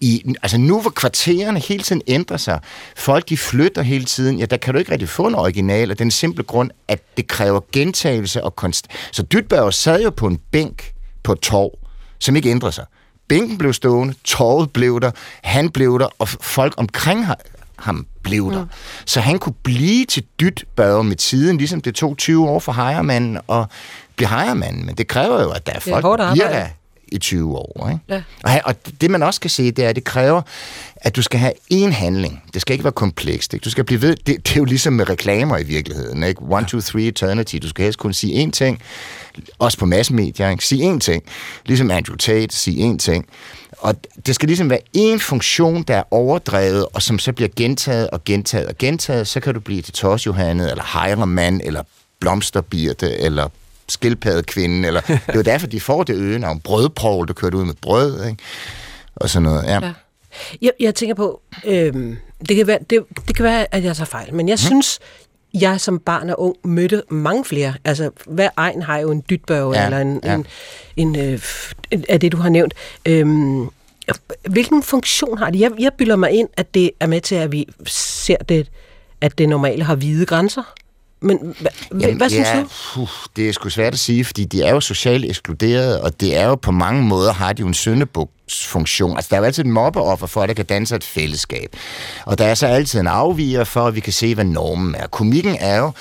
[0.00, 2.60] i, altså nu hvor kvartererne hele tiden ændrer sig,
[2.96, 5.96] folk de flytter hele tiden, ja, der kan du ikke rigtig få en original, af
[5.96, 8.86] den simple grund, at det kræver gentagelse og konst.
[9.12, 10.92] Så Dytbørg sad jo på en bænk
[11.22, 11.78] på et torv,
[12.18, 12.84] som ikke ændrede sig.
[13.28, 15.10] Bænken blev stående, torvet blev der,
[15.42, 17.26] han blev der, og folk omkring
[17.78, 18.62] ham blev der.
[18.62, 18.70] Mm.
[19.04, 22.72] Så han kunne blive til dyt børge med tiden, ligesom det tog 20 år for
[22.72, 23.66] hejermanden at
[24.16, 24.86] blive hejermanden.
[24.86, 26.24] Men det kræver jo, at der er folk, der
[27.12, 27.88] i 20 år.
[27.88, 28.00] Ikke?
[28.08, 28.22] Ja.
[28.44, 30.42] Og, og det man også kan se, det er, at det kræver,
[31.00, 32.42] at du skal have én handling.
[32.54, 33.54] Det skal ikke være komplekst.
[33.54, 33.64] Ikke?
[33.64, 34.16] Du skal blive ved.
[34.16, 36.22] Det, det er jo ligesom med reklamer i virkeligheden.
[36.22, 36.42] Ikke?
[36.42, 37.56] One, two, three, eternity.
[37.62, 38.82] Du skal helst kun sige én ting.
[39.58, 40.50] Også på massemedier.
[40.50, 40.66] Ikke?
[40.66, 41.22] Sige én ting.
[41.66, 42.56] Ligesom Andrew Tate.
[42.56, 43.26] Sige én ting.
[43.78, 43.94] Og
[44.26, 48.24] det skal ligesom være en funktion, der er overdrevet, og som så bliver gentaget og
[48.24, 51.82] gentaget og gentaget, så kan du blive til Tos Johanne, eller Heiremand, eller
[52.20, 53.48] Blomsterbirte, eller
[53.88, 56.60] skildpaddekvinden, eller det er jo derfor, de får det øgenavn.
[56.60, 58.42] Brødprol, du kører ud med brød, ikke?
[59.16, 59.64] og sådan noget.
[59.64, 59.86] Ja.
[59.86, 59.92] ja.
[60.62, 62.16] Jeg, jeg tænker på, øhm,
[62.48, 64.66] det, kan være, det, det kan være, at jeg tager fejl, men jeg hmm.
[64.66, 64.98] synes,
[65.54, 67.74] jeg som barn og ung mødte mange flere.
[67.84, 70.34] Altså, hver egen har jo en dytbørge, ja, eller en, ja.
[70.34, 70.46] en,
[70.96, 71.42] en, øh,
[72.08, 72.74] af det, du har nævnt.
[73.06, 73.68] Øhm,
[74.48, 75.60] hvilken funktion har det?
[75.60, 78.68] Jeg, jeg bylder mig ind, at det er med til, at vi ser det,
[79.20, 80.74] at det normale har hvide grænser.
[81.20, 81.68] Men hva,
[82.00, 82.64] Jamen, hvad synes ja,
[82.94, 83.00] du?
[83.00, 86.36] Uh, det er sgu svært at sige, fordi de er jo socialt ekskluderet, og det
[86.36, 89.16] er jo på mange måder, har de jo en syndebuksfunktion.
[89.16, 91.76] Altså, der er jo altid et mobbeoffer for, at der kan danse et fællesskab.
[92.26, 95.06] Og der er så altid en afviger for, at vi kan se, hvad normen er.
[95.06, 95.92] Komikken er jo,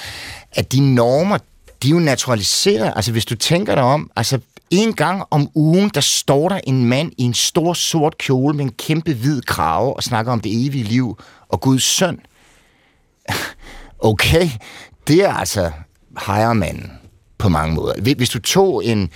[0.51, 1.37] at de normer,
[1.83, 2.93] de er jo naturaliseret.
[2.95, 4.39] Altså, hvis du tænker dig om, altså,
[4.69, 8.65] en gang om ugen, der står der en mand i en stor sort kjole med
[8.65, 11.17] en kæmpe hvid krave og snakker om det evige liv
[11.49, 12.19] og Guds søn.
[13.99, 14.49] Okay,
[15.07, 15.71] det er altså
[16.25, 16.91] hejermanden
[17.37, 18.15] på mange måder.
[18.15, 19.09] Hvis du tog en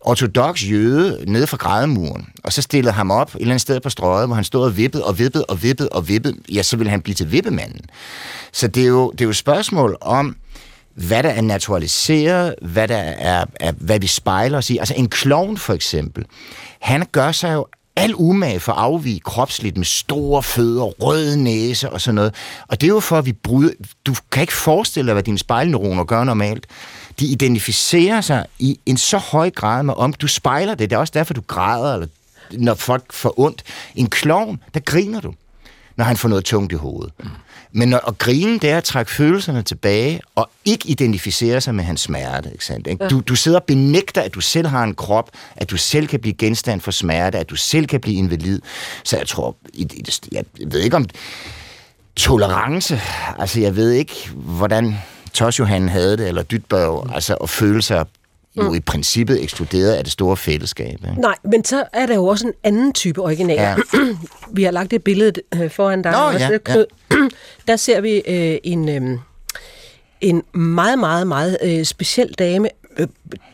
[0.00, 3.90] ortodox jøde nede fra grædemuren, og så stillede ham op et eller andet sted på
[3.90, 6.90] strøget, hvor han stod og vippede og vippede og vippede og vippede, ja, så ville
[6.90, 7.80] han blive til vippemanden.
[8.52, 10.36] Så det er jo, det er jo et spørgsmål om,
[10.94, 14.78] hvad der er naturaliseret, hvad der er, er, hvad vi spejler os i.
[14.78, 16.24] Altså en klovn for eksempel,
[16.80, 17.66] han gør sig jo
[17.96, 22.34] al umage for at afvige kropsligt med store fødder, røde næse og sådan noget.
[22.68, 23.72] Og det er jo for, at vi bryder...
[24.06, 26.66] Du kan ikke forestille dig, hvad dine spejlneuroner gør normalt.
[27.20, 30.12] De identificerer sig i en så høj grad med om.
[30.12, 30.90] Du spejler det.
[30.90, 32.08] Det er også derfor, du græder, eller
[32.52, 33.62] når folk får ondt.
[33.94, 35.34] En klovn, der griner du,
[35.96, 37.12] når han får noget tungt i hovedet.
[37.18, 37.28] Mm.
[37.72, 41.84] Men når, at grine, det er at trække følelserne tilbage, og ikke identificere sig med
[41.84, 42.52] hans smerte.
[42.52, 42.86] Ikke sandt?
[42.86, 43.08] Ikke?
[43.08, 46.20] Du, du sidder og benægter, at du selv har en krop, at du selv kan
[46.20, 48.60] blive genstand for smerte, at du selv kan blive invalid.
[49.04, 49.56] Så jeg tror,
[50.32, 51.06] jeg ved ikke om
[52.16, 53.00] tolerance,
[53.38, 54.98] altså jeg ved ikke, hvordan
[55.32, 58.06] Tosjohan havde det, eller Dytbørg, altså at føle sig
[58.56, 58.74] jo mm.
[58.74, 60.92] i princippet ekskluderet af det store fællesskab.
[60.92, 61.20] Ikke?
[61.20, 63.56] Nej, men så er der jo også en anden type original.
[63.56, 63.76] Ja.
[64.56, 66.12] vi har lagt det billede øh, foran dig.
[66.12, 66.86] Nå, også, ja, Knud.
[67.10, 67.16] Ja.
[67.68, 69.18] Der ser vi øh, en, øh,
[70.20, 72.68] en meget, meget, meget øh, speciel dame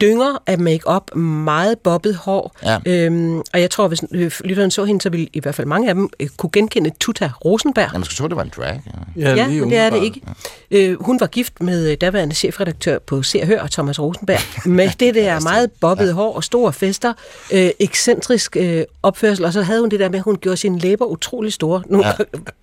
[0.01, 2.57] dynger af makeup, meget bobbet hår.
[2.65, 2.79] Ja.
[2.87, 5.89] Øhm, og jeg tror, hvis øh, lytteren så hende, så ville i hvert fald mange
[5.89, 7.89] af dem øh, kunne genkende Tuta Rosenberg.
[7.93, 8.83] Ja, man skulle tro, det var en drag.
[9.17, 10.21] Ja, ja men det er det ikke.
[10.71, 14.39] Øh, hun var gift med øh, daværende chefredaktør på Se og Hør, Thomas Rosenberg,
[14.71, 16.15] med det der meget bobbede ja.
[16.15, 17.13] hår og store fester,
[17.53, 20.79] øh, ekscentrisk øh, opførsel, og så havde hun det der med, at hun gjorde sine
[20.79, 21.83] læber utrolig store.
[21.87, 22.13] Nu, ja.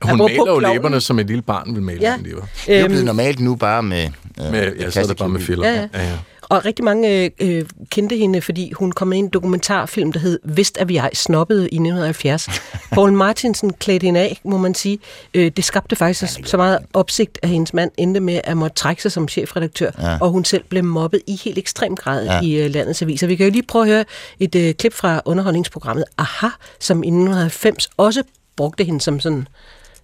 [0.01, 2.11] Hun maler jo læberne, som et lille barn vil male Ja.
[2.11, 2.17] ja.
[2.23, 2.41] læber.
[2.67, 4.03] Det er jo Øhm, blevet normalt nu bare med...
[4.41, 5.67] Øh, Med, ja, så er det bare med filler.
[5.69, 5.88] Ja, ja.
[5.93, 6.17] ja, ja.
[6.50, 10.39] Og rigtig mange øh, kendte hende, fordi hun kom med i en dokumentarfilm, der hed
[10.43, 12.48] Vist er vi ej snobbede i 1970.
[12.91, 15.00] Paul Martinsen klædte hende af, må man sige.
[15.34, 18.76] Øh, det skabte faktisk så, så meget opsigt, at hendes mand endte med at måtte
[18.76, 20.10] trække sig som chefredaktør, Ja.
[20.12, 20.18] ja.
[20.22, 22.34] og hun selv blev mobbet i helt ekstrem grad Ja.
[22.34, 22.41] ja.
[22.41, 23.28] i øh, landets aviser.
[23.28, 24.06] Vi kan jo lige prøve at høre
[24.39, 26.48] et øh, klip fra underholdningsprogrammet Aha,
[26.80, 28.24] som i 1990 også
[28.56, 29.48] brugte hende som sådan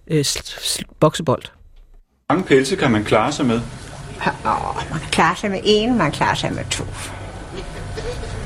[0.06, 0.24] øh,
[1.00, 1.42] boksebold.
[2.30, 3.60] mange pelse kan man klare sig med?
[4.26, 6.84] Åh, man kan klare sig med en, man klarer sig med to.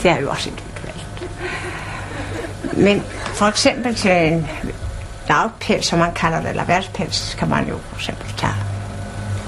[0.03, 1.31] Det er jo også individuelt.
[2.77, 3.03] Men
[3.35, 4.49] for eksempel til en
[5.29, 8.55] lavpels, som man kalder det, eller værtspels, kan man jo for eksempel tage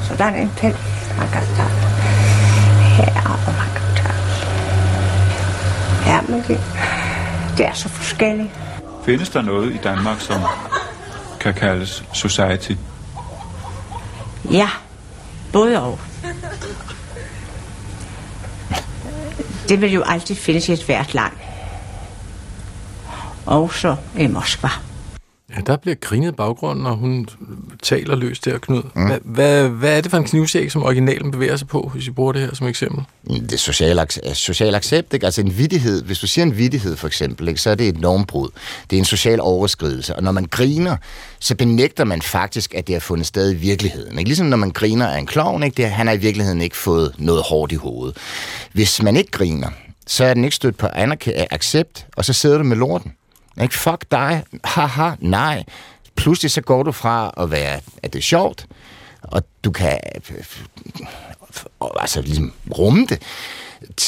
[0.02, 0.76] sådan en pels,
[1.18, 1.68] man kan tage
[2.80, 4.14] her, og man kan tage
[6.04, 6.60] her, men det,
[7.58, 8.50] det er så forskelligt.
[9.04, 10.40] Findes der noget i Danmark, som
[11.40, 12.72] kan kaldes society?
[14.50, 14.68] Ja,
[15.52, 15.98] både og.
[19.70, 21.32] Det vil jo altid findes i et hvert land.
[23.46, 24.89] Også i Moskva.
[25.56, 27.28] Ja, der bliver grinet baggrunden, og hun
[27.82, 28.82] taler løst der, Knud.
[28.94, 29.06] Mm.
[29.06, 32.10] Hvad, hvad, hvad er det for en knivsæk, som originalen bevæger sig på, hvis I
[32.10, 33.04] bruger det her som eksempel?
[33.28, 35.26] Det er social, social accept, ikke?
[35.26, 36.02] altså en vidighed.
[36.02, 37.60] Hvis du siger en vidighed for eksempel, ikke?
[37.60, 38.48] så er det et normbrud.
[38.90, 40.16] Det er en social overskridelse.
[40.16, 40.96] Og når man griner,
[41.38, 44.18] så benægter man faktisk, at det har fundet sted i virkeligheden.
[44.18, 44.28] Ikke?
[44.28, 45.76] Ligesom når man griner af en klovn, ikke?
[45.76, 48.16] Det, han har i virkeligheden ikke fået noget hårdt i hovedet.
[48.72, 49.68] Hvis man ikke griner,
[50.06, 50.86] så er den ikke stødt på
[51.50, 53.12] accept, og så sidder du med lorten.
[53.62, 53.74] Ikke?
[53.74, 54.44] Fuck dig.
[54.64, 55.64] Haha, nej.
[56.16, 58.66] Pludselig så går du fra at være, at det er sjovt,
[59.22, 59.98] og du kan
[61.80, 63.22] og altså ligesom rumme det,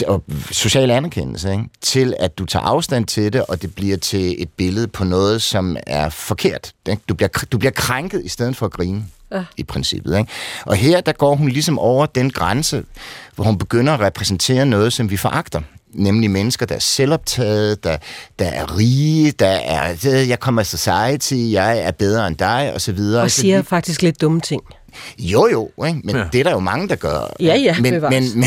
[0.07, 1.65] og social anerkendelse, ikke?
[1.81, 5.43] til at du tager afstand til det, og det bliver til et billede på noget,
[5.43, 6.73] som er forkert.
[6.89, 7.03] Ikke?
[7.09, 9.05] Du, bliver, du bliver krænket i stedet for at grine.
[9.35, 9.45] Ja.
[9.57, 10.19] i princippet.
[10.19, 10.31] Ikke?
[10.67, 12.85] Og her, der går hun ligesom over den grænse,
[13.35, 15.61] hvor hun begynder at repræsentere noget, som vi foragter.
[15.95, 17.97] Nemlig mennesker, der er selvoptaget, der,
[18.39, 22.71] der er rige, der er, "Øh, jeg kommer af society, jeg er bedre end dig,
[22.75, 23.19] og så videre.
[23.21, 24.63] Og Altså, siger faktisk lidt dumme ting.
[25.19, 26.01] jo, jo, ikke?
[26.05, 26.25] men ja.
[26.33, 27.35] det er der jo mange, der gør.
[27.41, 28.35] Ja, ja, men, bevares.
[28.35, 28.45] men,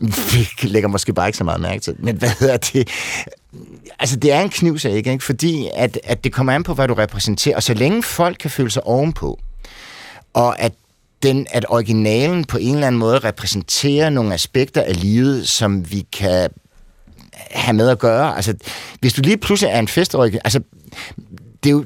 [0.00, 1.94] men vi lægger måske bare ikke så meget mærke til.
[1.98, 2.88] Men hvad hedder det?
[3.98, 5.20] Altså, det er en knivsag, ikke?
[5.20, 7.56] Fordi at, at det kommer an på, hvad du repræsenterer.
[7.56, 9.38] Og så længe folk kan føle sig ovenpå,
[10.34, 10.72] og at
[11.22, 16.06] den, at originalen på en eller anden måde repræsenterer nogle aspekter af livet, som vi
[16.12, 16.48] kan
[17.50, 18.36] have med at gøre.
[18.36, 18.54] Altså,
[19.00, 20.40] hvis du lige pludselig er en festoriginal...
[20.44, 20.60] Altså,
[21.62, 21.84] det er jo,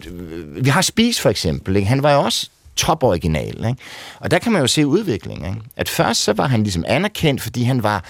[0.63, 1.89] vi har Spis for eksempel, ikke?
[1.89, 3.77] han var jo også top-original, ikke?
[4.21, 5.55] og der kan man jo se udviklingen.
[5.55, 5.67] Ikke?
[5.77, 8.05] At først så var han ligesom anerkendt, fordi han var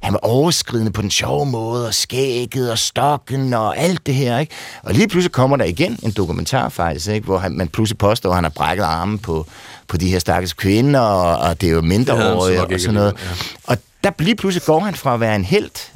[0.00, 4.38] han var overskridende på den sjove måde, og skægget og stokken og alt det her.
[4.38, 4.54] Ikke?
[4.82, 7.24] Og lige pludselig kommer der igen en dokumentar faktisk, ikke?
[7.24, 9.46] hvor han, man pludselig påstår, at han har brækket armen på,
[9.88, 13.08] på de her stakkels kvinder, og, og det er jo mindreårige og sådan noget.
[13.08, 15.92] alligevel, Og der lige pludselig går han fra at være en helt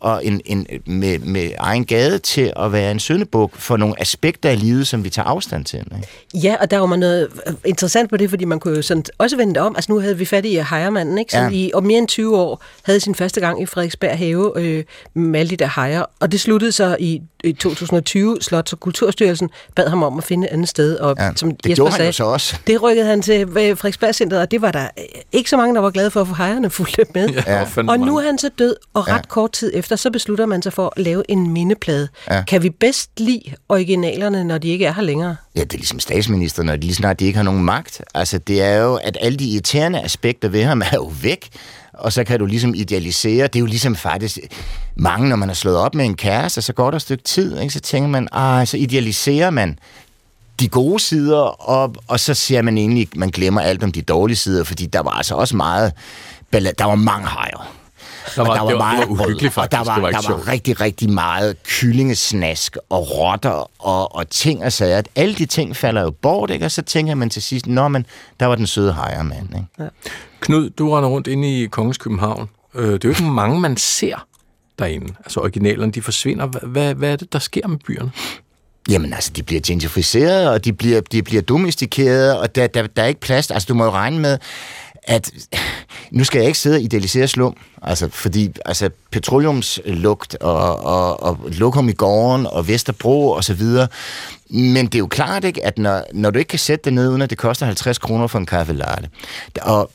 [0.00, 4.50] og en, en, med, med egen gade til at være en søndebuk for nogle aspekter
[4.50, 5.78] af livet, som vi tager afstand til.
[5.78, 6.46] Ikke?
[6.46, 7.28] Ja, og der var man noget
[7.64, 9.76] interessant på det, fordi man kunne jo sådan også vende det om.
[9.76, 11.32] Altså nu havde vi fat i hejermanden, ikke?
[11.32, 11.58] som Ja.
[11.58, 14.84] i om mere end 20 år havde sin første gang i Frederiksberg Have øh,
[15.14, 16.02] med alle de der hejer.
[16.20, 18.38] Og det sluttede så i, i 2020.
[18.42, 20.96] Slots- og Kulturstyrelsen bad ham om at finde et andet sted.
[20.96, 22.56] Og Ja, som det gjorde han jo så også.
[22.66, 25.80] Det rykkede han til øh, Frederiksberg og det var der øh, ikke så mange, der
[25.80, 27.28] var glade for at få hejerne fulgte med.
[27.28, 29.20] Ja, og nu er han så død, og ret ja.
[29.28, 32.08] kort tid efter, så beslutter man sig for at lave en mindeplade.
[32.30, 32.42] Ja.
[32.42, 35.36] Kan vi bedst lide originalerne, når de ikke er her længere?
[35.56, 38.02] Ja, det er ligesom statsminister, når de lige snart de ikke har nogen magt.
[38.14, 41.48] Altså, det er jo, at alle de irriterende aspekter ved ham er jo væk.
[41.92, 43.46] Og så kan du ligesom idealisere.
[43.46, 44.38] Det er jo ligesom faktisk
[44.96, 47.60] mange, når man har slået op med en kæreste, så går der et stykke tid,
[47.60, 47.72] ikke?
[47.72, 49.78] så tænker man, ah, så idealiserer man
[50.60, 54.36] de gode sider, og, og så siger man egentlig, man glemmer alt om de dårlige
[54.36, 55.92] sider, fordi der var altså også meget,
[56.52, 57.85] der var mange hajer.
[58.36, 59.88] Der var- og der var det var- meget uhyggeligt brød, og der faktisk.
[59.90, 64.72] var, Det var der var rigtig, rigtig meget kyllingesnask og rotter og, og ting og
[64.72, 64.98] sager.
[64.98, 66.64] At alle de ting falder jo bort, ikke?
[66.64, 68.06] og så tænker man til sidst, nå, men
[68.40, 69.48] der var den søde hejermand.
[69.54, 69.66] Ikke?
[69.78, 69.84] Ja.
[70.40, 72.48] Knud, du render rundt inde i Kongens København.
[72.74, 74.26] Øh, det er jo ikke mange, man ser
[74.78, 75.14] derinde.
[75.24, 76.46] Altså originalerne, de forsvinder.
[76.46, 78.10] Hvad, hvad, hvad er det, der sker med byerne?
[78.90, 83.02] Jamen altså, de bliver gentrificeret, og de bliver, de bliver domestikeret, og der, der, der
[83.02, 83.50] er ikke plads.
[83.50, 84.38] Altså, du må jo regne med,
[85.06, 85.30] at
[86.10, 91.38] nu skal jeg ikke sidde og idealisere slum, altså, fordi altså, petroleumslugt og, og, og
[91.52, 93.88] lokum i gården og Vesterbro og så videre,
[94.50, 97.08] men det er jo klart ikke, at når, når du ikke kan sætte det ned,
[97.08, 99.08] uden at det koster 50 kroner for en kaffe latte,
[99.62, 99.90] og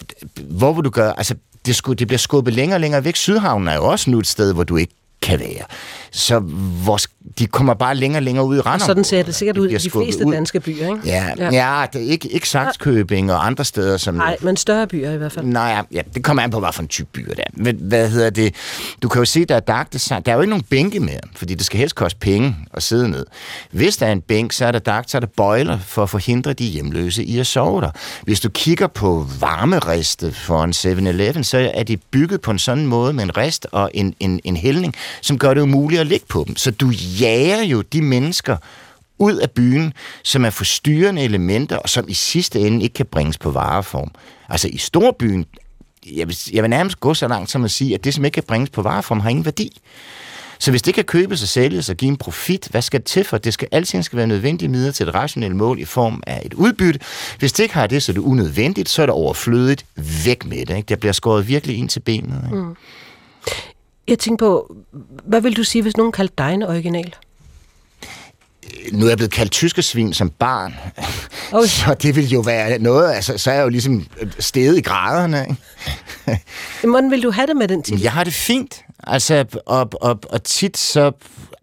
[0.50, 1.36] hvor vil du gøre, altså
[1.66, 3.16] det, skulle, det bliver skubbet længere og længere væk.
[3.16, 5.66] Sydhavnen er jo også nu et sted, hvor du ikke kan være.
[6.14, 6.42] Så
[6.86, 7.08] vores,
[7.40, 8.86] de kommer bare længere og længere ud i Randers.
[8.88, 10.34] Sådan ser det sikkert ud i de fleste ud.
[10.34, 11.00] danske byer, ikke?
[11.06, 11.50] Ja, ja.
[11.52, 13.98] ja det er ikke, ikke Saxkøbing og andre steder.
[13.98, 15.46] Som, Nej, men større byer i hvert fald.
[15.46, 17.52] Nej, ja, det kommer an på, hvad for en type byer det er.
[17.54, 18.56] Men, hvad hedder det?
[19.02, 21.56] Du kan jo se, der er dagt, der er jo ikke nogen bænke mere, fordi
[21.56, 23.26] det skal helst koste penge at sidde ned.
[23.72, 26.10] Hvis der er en bænk, så er der dagt, så er der bøjler for at
[26.10, 27.90] forhindre de hjemløse i at sove der.
[28.24, 32.86] Hvis du kigger på varmeriste for en 7-Eleven, så er de bygget på en sådan
[32.86, 36.26] måde med en rist og en, en, en hældning, som gør det umuligt at ligge
[36.30, 36.56] på dem.
[36.56, 36.90] Så du
[37.20, 38.58] jager jo de mennesker
[39.20, 39.94] ud af byen,
[40.24, 44.12] som er forstyrrende elementer, og som i sidste ende ikke kan bringes på vareform.
[44.50, 45.46] Altså i storbyen,
[46.16, 48.36] jeg vil, jeg vil nærmest gå så langt som at sige, at det, som ikke
[48.36, 49.82] kan bringes på vareform, har ingen værdi.
[50.60, 53.24] Så hvis det kan købes og sælges og give en profit, hvad skal det til
[53.24, 53.38] for?
[53.38, 56.54] Det skal altid skal være nødvendige midler til et rationelt mål i form af et
[56.54, 57.00] udbytte.
[57.40, 59.86] Hvis det ikke har det, så er det unødvendigt, så er det overflødigt.
[60.26, 60.78] Væk med det.
[60.78, 60.88] Ikke?
[60.88, 62.42] Det bliver skåret virkelig ind til benet.
[62.46, 62.56] Ikke?
[62.58, 62.76] Mm.
[64.08, 64.76] Jeg tænker på,
[65.24, 67.16] hvad vil du sige, hvis nogen kaldte dig en original?
[68.92, 70.76] nu er jeg blevet kaldt tyskersvin som barn,
[71.52, 71.68] okay.
[71.86, 74.08] så det vil jo være noget, altså, så er jeg jo ligesom
[74.40, 75.46] steget i graderne.
[75.50, 76.42] Ikke?
[76.90, 78.02] Hvordan vil du have det med den titel?
[78.02, 81.12] Jeg har det fint, altså, og, og, og tit så,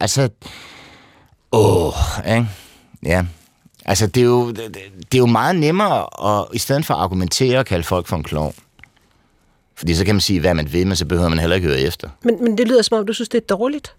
[0.01, 0.29] altså,
[1.53, 1.95] åh,
[2.29, 2.49] ikke?
[3.03, 3.25] ja,
[3.85, 6.07] altså, det er jo, det, det er jo meget nemmere,
[6.41, 8.55] at, i stedet for at argumentere og kalde folk for en klog,
[9.79, 11.81] fordi så kan man sige, hvad man vil, men så behøver man heller ikke høre
[11.81, 12.09] efter.
[12.25, 13.95] Men, men det lyder som om, du synes, det er dårligt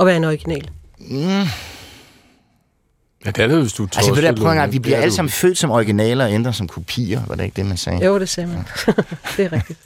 [0.00, 0.70] at være en original.
[0.98, 1.44] Mm.
[3.24, 5.30] Ja, det er det, hvis du Altså, det der, prøv at vi bliver alle sammen
[5.30, 7.22] født som originaler og ændrer som kopier.
[7.26, 8.04] Var det ikke det, man sagde?
[8.04, 8.64] Jo, det sagde man.
[9.36, 9.78] det er rigtigt.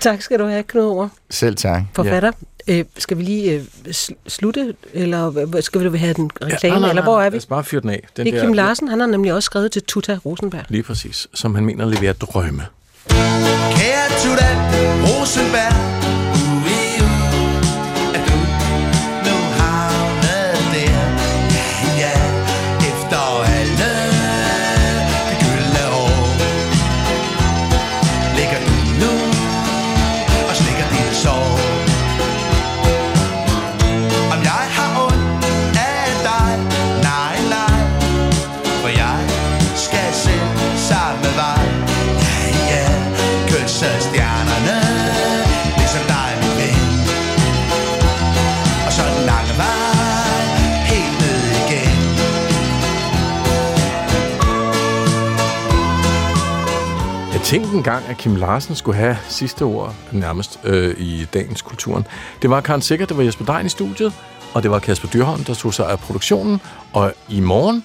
[0.00, 1.08] tak skal du have, Knud Over.
[1.30, 1.82] Selv tak.
[1.94, 2.32] Forfatter.
[2.68, 2.78] Ja.
[2.78, 3.94] Øh, skal vi lige øh,
[4.28, 6.88] slutte, eller skal vi have den reklame, ja, nej, nej, nej.
[6.90, 7.34] eller hvor er vi?
[7.34, 8.06] Lad os bare fyre den af.
[8.16, 8.56] Den det er Kim der...
[8.56, 10.64] Larsen, han har nemlig også skrevet til Tuta Rosenberg.
[10.68, 12.66] Lige præcis, som han mener leverer drømme.
[13.08, 14.50] Kære Tuta
[15.04, 15.74] Rosenberg,
[57.50, 62.06] Tænk en gang, at Kim Larsen skulle have sidste ord nærmest øh, i dagens kulturen.
[62.42, 64.12] Det var Karen Sikker, det var Jesper Dein i studiet,
[64.54, 66.60] og det var Kasper Dyrholm, der tog sig af produktionen.
[66.92, 67.84] Og i morgen,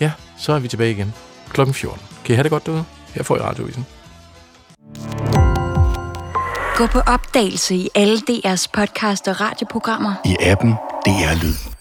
[0.00, 1.14] ja, så er vi tilbage igen
[1.48, 2.00] klokken 14.
[2.24, 2.84] Kan I have det godt derude?
[3.14, 3.86] Her får I radiovisen.
[6.76, 10.14] Gå på opdagelse i alle DR's podcast og radioprogrammer.
[10.24, 10.70] I appen
[11.06, 11.79] DR Lyd.